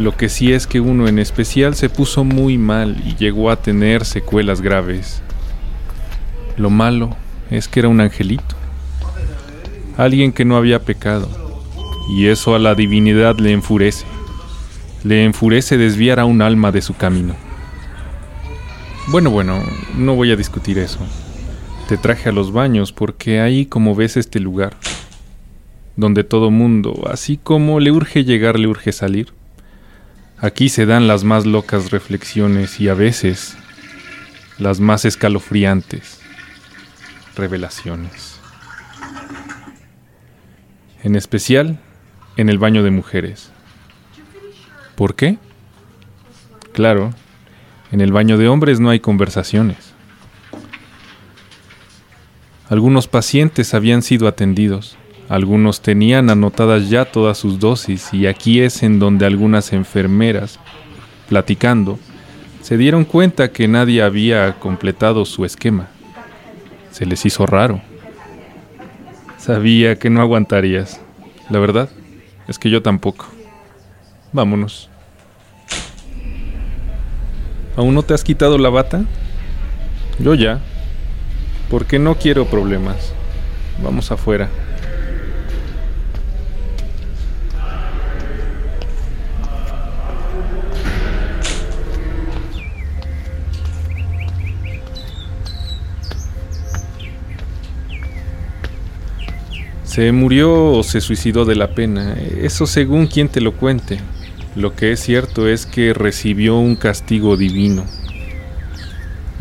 Lo 0.00 0.16
que 0.16 0.30
sí 0.30 0.50
es 0.50 0.66
que 0.66 0.80
uno 0.80 1.08
en 1.08 1.18
especial 1.18 1.74
se 1.74 1.90
puso 1.90 2.24
muy 2.24 2.56
mal 2.56 2.96
y 3.06 3.16
llegó 3.16 3.50
a 3.50 3.56
tener 3.56 4.06
secuelas 4.06 4.62
graves. 4.62 5.20
Lo 6.56 6.70
malo 6.70 7.18
es 7.50 7.68
que 7.68 7.80
era 7.80 7.90
un 7.90 8.00
angelito. 8.00 8.56
Alguien 9.98 10.32
que 10.32 10.46
no 10.46 10.56
había 10.56 10.84
pecado. 10.84 11.28
Y 12.16 12.28
eso 12.28 12.54
a 12.54 12.58
la 12.58 12.74
divinidad 12.74 13.38
le 13.40 13.52
enfurece. 13.52 14.06
Le 15.04 15.22
enfurece 15.22 15.76
desviar 15.76 16.18
a 16.18 16.24
un 16.24 16.40
alma 16.40 16.72
de 16.72 16.80
su 16.80 16.96
camino. 16.96 17.34
Bueno, 19.08 19.28
bueno, 19.28 19.62
no 19.98 20.14
voy 20.14 20.32
a 20.32 20.36
discutir 20.36 20.78
eso. 20.78 21.00
Te 21.90 21.98
traje 21.98 22.30
a 22.30 22.32
los 22.32 22.52
baños 22.52 22.90
porque 22.90 23.42
ahí 23.42 23.66
como 23.66 23.94
ves 23.94 24.16
este 24.16 24.40
lugar 24.40 24.78
donde 25.94 26.24
todo 26.24 26.50
mundo, 26.50 27.06
así 27.12 27.36
como 27.36 27.80
le 27.80 27.92
urge 27.92 28.24
llegar, 28.24 28.58
le 28.58 28.66
urge 28.66 28.92
salir. 28.92 29.34
Aquí 30.42 30.70
se 30.70 30.86
dan 30.86 31.06
las 31.06 31.22
más 31.22 31.44
locas 31.44 31.90
reflexiones 31.90 32.80
y 32.80 32.88
a 32.88 32.94
veces 32.94 33.58
las 34.58 34.80
más 34.80 35.04
escalofriantes 35.04 36.18
revelaciones. 37.36 38.40
En 41.02 41.14
especial 41.14 41.78
en 42.38 42.48
el 42.48 42.58
baño 42.58 42.82
de 42.82 42.90
mujeres. 42.90 43.50
¿Por 44.94 45.14
qué? 45.14 45.36
Claro, 46.72 47.12
en 47.92 48.00
el 48.00 48.10
baño 48.10 48.38
de 48.38 48.48
hombres 48.48 48.80
no 48.80 48.88
hay 48.88 49.00
conversaciones. 49.00 49.92
Algunos 52.70 53.08
pacientes 53.08 53.74
habían 53.74 54.00
sido 54.00 54.26
atendidos 54.26 54.96
algunos 55.30 55.80
tenían 55.80 56.28
anotadas 56.28 56.90
ya 56.90 57.04
todas 57.04 57.38
sus 57.38 57.60
dosis 57.60 58.12
y 58.12 58.26
aquí 58.26 58.60
es 58.62 58.82
en 58.82 58.98
donde 58.98 59.26
algunas 59.26 59.72
enfermeras, 59.72 60.58
platicando, 61.28 62.00
se 62.62 62.76
dieron 62.76 63.04
cuenta 63.04 63.52
que 63.52 63.68
nadie 63.68 64.02
había 64.02 64.58
completado 64.58 65.24
su 65.24 65.44
esquema. 65.44 65.86
Se 66.90 67.06
les 67.06 67.24
hizo 67.24 67.46
raro. 67.46 67.80
Sabía 69.38 69.96
que 70.00 70.10
no 70.10 70.20
aguantarías. 70.20 71.00
La 71.48 71.60
verdad 71.60 71.88
es 72.48 72.58
que 72.58 72.68
yo 72.68 72.82
tampoco. 72.82 73.26
Vámonos. 74.32 74.90
¿Aún 77.76 77.94
no 77.94 78.02
te 78.02 78.14
has 78.14 78.24
quitado 78.24 78.58
la 78.58 78.68
bata? 78.68 79.04
Yo 80.18 80.34
ya. 80.34 80.58
Porque 81.70 82.00
no 82.00 82.16
quiero 82.16 82.46
problemas. 82.46 83.14
Vamos 83.80 84.10
afuera. 84.10 84.48
Se 99.90 100.12
murió 100.12 100.66
o 100.66 100.84
se 100.84 101.00
suicidó 101.00 101.44
de 101.44 101.56
la 101.56 101.74
pena, 101.74 102.16
eso 102.40 102.68
según 102.68 103.08
quien 103.08 103.28
te 103.28 103.40
lo 103.40 103.56
cuente. 103.56 103.98
Lo 104.54 104.76
que 104.76 104.92
es 104.92 105.00
cierto 105.00 105.48
es 105.48 105.66
que 105.66 105.92
recibió 105.92 106.58
un 106.58 106.76
castigo 106.76 107.36
divino. 107.36 107.84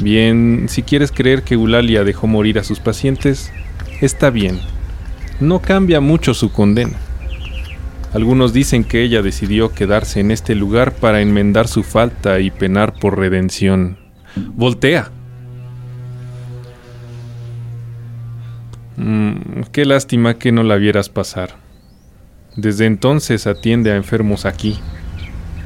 Bien, 0.01 0.65
si 0.67 0.81
quieres 0.81 1.11
creer 1.11 1.43
que 1.43 1.53
Eulalia 1.53 2.03
dejó 2.03 2.25
morir 2.25 2.57
a 2.57 2.63
sus 2.63 2.79
pacientes, 2.79 3.51
está 4.01 4.31
bien. 4.31 4.59
No 5.39 5.61
cambia 5.61 5.99
mucho 5.99 6.33
su 6.33 6.51
condena. 6.51 6.97
Algunos 8.11 8.51
dicen 8.51 8.83
que 8.83 9.03
ella 9.03 9.21
decidió 9.21 9.71
quedarse 9.71 10.19
en 10.19 10.31
este 10.31 10.55
lugar 10.55 10.95
para 10.95 11.21
enmendar 11.21 11.67
su 11.67 11.83
falta 11.83 12.39
y 12.39 12.49
penar 12.49 12.95
por 12.99 13.19
redención. 13.19 13.99
Voltea. 14.55 15.11
Mm, 18.99 19.61
qué 19.71 19.85
lástima 19.85 20.33
que 20.33 20.51
no 20.51 20.61
la 20.61 20.75
vieras 20.75 21.07
pasar. 21.07 21.51
Desde 22.57 22.85
entonces 22.85 23.47
atiende 23.47 23.93
a 23.93 23.95
enfermos 23.95 24.45
aquí. 24.45 24.77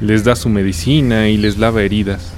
Les 0.00 0.22
da 0.22 0.36
su 0.36 0.48
medicina 0.48 1.28
y 1.28 1.36
les 1.36 1.58
lava 1.58 1.82
heridas. 1.82 2.32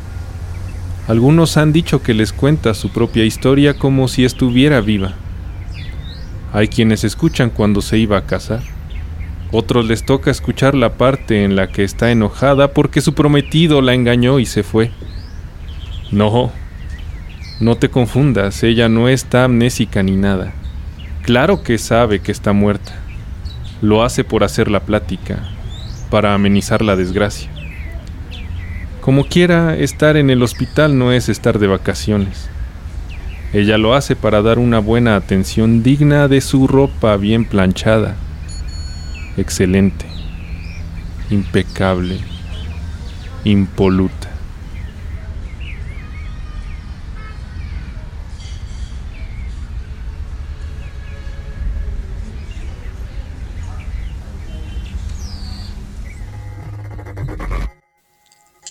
Algunos 1.07 1.59
han 1.59 1.75
dicho 1.75 2.03
que 2.03 2.15
les 2.15 2.33
cuenta 2.33 2.73
su 2.73 2.89
propia 2.89 3.25
historia 3.25 3.75
como 3.75 4.09
si 4.09 4.25
estuviera 4.25 4.81
viva. 4.81 5.13
Hay 6.55 6.69
quienes 6.69 7.05
escuchan 7.05 7.51
cuando 7.51 7.83
se 7.83 7.99
iba 7.99 8.17
a 8.17 8.25
casar. 8.25 8.63
Otros 9.53 9.87
les 9.87 10.07
toca 10.07 10.31
escuchar 10.31 10.75
la 10.75 10.95
parte 10.95 11.45
en 11.45 11.57
la 11.57 11.69
que 11.69 11.85
está 11.85 12.11
enojada 12.11 12.73
porque 12.73 13.03
su 13.03 13.13
prometido 13.13 13.83
la 13.83 13.93
engañó 13.93 14.39
y 14.39 14.47
se 14.47 14.63
fue. 14.63 14.91
No, 16.11 16.51
no 17.61 17.77
te 17.77 17.91
confundas, 17.91 18.63
ella 18.63 18.89
no 18.89 19.11
está 19.11 19.45
amnésica 19.45 20.03
ni 20.03 20.17
nada. 20.17 20.55
Claro 21.27 21.65
que 21.65 21.77
sabe 21.77 22.21
que 22.21 22.31
está 22.31 22.53
muerta. 22.53 22.93
Lo 23.83 24.05
hace 24.05 24.23
por 24.23 24.45
hacer 24.45 24.71
la 24.71 24.79
plática, 24.79 25.43
para 26.09 26.33
amenizar 26.35 26.83
la 26.83 26.95
desgracia. 26.95 27.51
Como 29.01 29.25
quiera, 29.25 29.75
estar 29.77 30.17
en 30.17 30.31
el 30.31 30.41
hospital 30.45 30.97
no 30.97 31.11
es 31.11 31.29
estar 31.29 31.59
de 31.59 31.67
vacaciones. 31.67 32.49
Ella 33.53 33.77
lo 33.77 33.95
hace 33.95 34.15
para 34.15 34.41
dar 34.41 34.61
una 34.61 34.79
buena 34.79 35.17
atención 35.17 35.83
digna 35.83 36.29
de 36.29 36.41
su 36.41 36.69
ropa 36.69 37.17
bien 37.17 37.45
planchada. 37.45 38.15
Excelente, 39.37 40.07
impecable, 41.31 42.21
impoluta. 43.43 44.26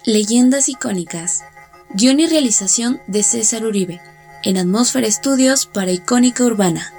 Leyendas 0.08 0.70
icónicas. 0.70 1.43
Guión 1.89 2.20
y 2.20 2.28
realización 2.28 3.01
de 3.08 3.24
César 3.24 3.66
Uribe. 3.66 4.01
En 4.43 4.56
Atmósfera 4.56 5.08
Estudios 5.08 5.66
para 5.66 5.91
Icónica 5.91 6.43
Urbana. 6.43 6.93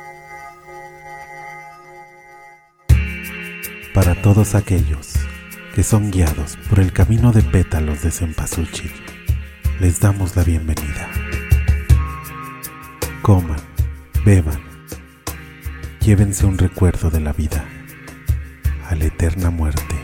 Para 3.95 4.21
todos 4.23 4.57
aquellos 4.57 5.13
que 5.77 5.85
son 5.85 6.11
guiados 6.11 6.59
por 6.69 6.81
el 6.81 6.93
camino 6.93 7.31
de 7.31 7.43
pétalos 7.43 8.03
de 8.03 8.11
cempasúchil, 8.11 8.91
les 9.79 10.01
damos 10.01 10.35
la 10.35 10.43
bienvenida. 10.43 11.09
Coman, 13.23 13.61
beban, 14.25 14.61
llévense 16.01 16.45
un 16.45 16.59
recuerdo 16.59 17.11
de 17.11 17.21
la 17.21 17.33
vida 17.33 17.65
a 18.91 18.97
la 18.97 19.05
eterna 19.05 19.51
muerte 19.51 19.95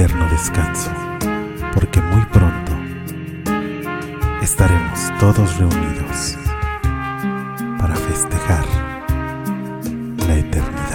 eterno 0.00 0.26
descanso, 0.30 0.90
porque 1.74 2.00
muy 2.00 2.24
pronto 2.32 2.72
estaremos 4.40 4.98
todos 5.18 5.58
reunidos 5.58 6.38
para 7.78 7.94
festejar 7.96 8.64
la 10.26 10.36
eternidad. 10.36 10.89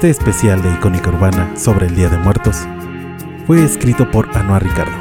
Este 0.00 0.08
especial 0.08 0.62
de 0.62 0.72
Icónica 0.72 1.10
Urbana 1.10 1.54
sobre 1.58 1.86
el 1.86 1.94
Día 1.94 2.08
de 2.08 2.16
Muertos 2.16 2.66
fue 3.46 3.62
escrito 3.62 4.10
por 4.10 4.34
Anuar 4.34 4.64
Ricardo, 4.64 4.96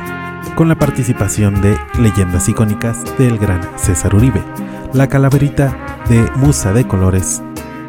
con 0.55 0.67
la 0.67 0.75
participación 0.75 1.61
de 1.61 1.77
leyendas 1.97 2.49
icónicas 2.49 3.05
del 3.17 3.37
gran 3.37 3.61
César 3.79 4.13
Uribe, 4.13 4.43
la 4.91 5.07
calaverita 5.07 6.03
de 6.09 6.29
Musa 6.35 6.73
de 6.73 6.85
Colores 6.85 7.41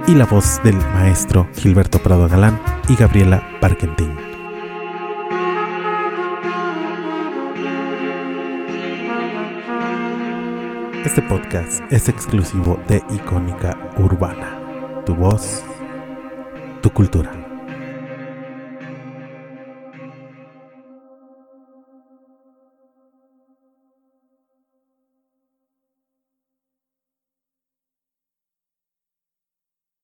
y 0.07 0.15
la 0.15 0.25
voz 0.25 0.63
del 0.63 0.77
maestro 0.77 1.49
Gilberto 1.57 1.99
Prado 1.99 2.29
Galán 2.29 2.61
y 2.89 2.95
Gabriela 2.95 3.43
Parkentin. 3.61 4.17
Este 11.05 11.23
podcast 11.23 11.83
es 11.91 12.09
exclusivo 12.09 12.79
de 12.87 13.03
Icónica 13.11 13.77
Urbana. 13.99 14.61
Tu 15.05 15.17
voz, 15.17 15.65
tu 16.81 16.91
cultura. 16.91 17.40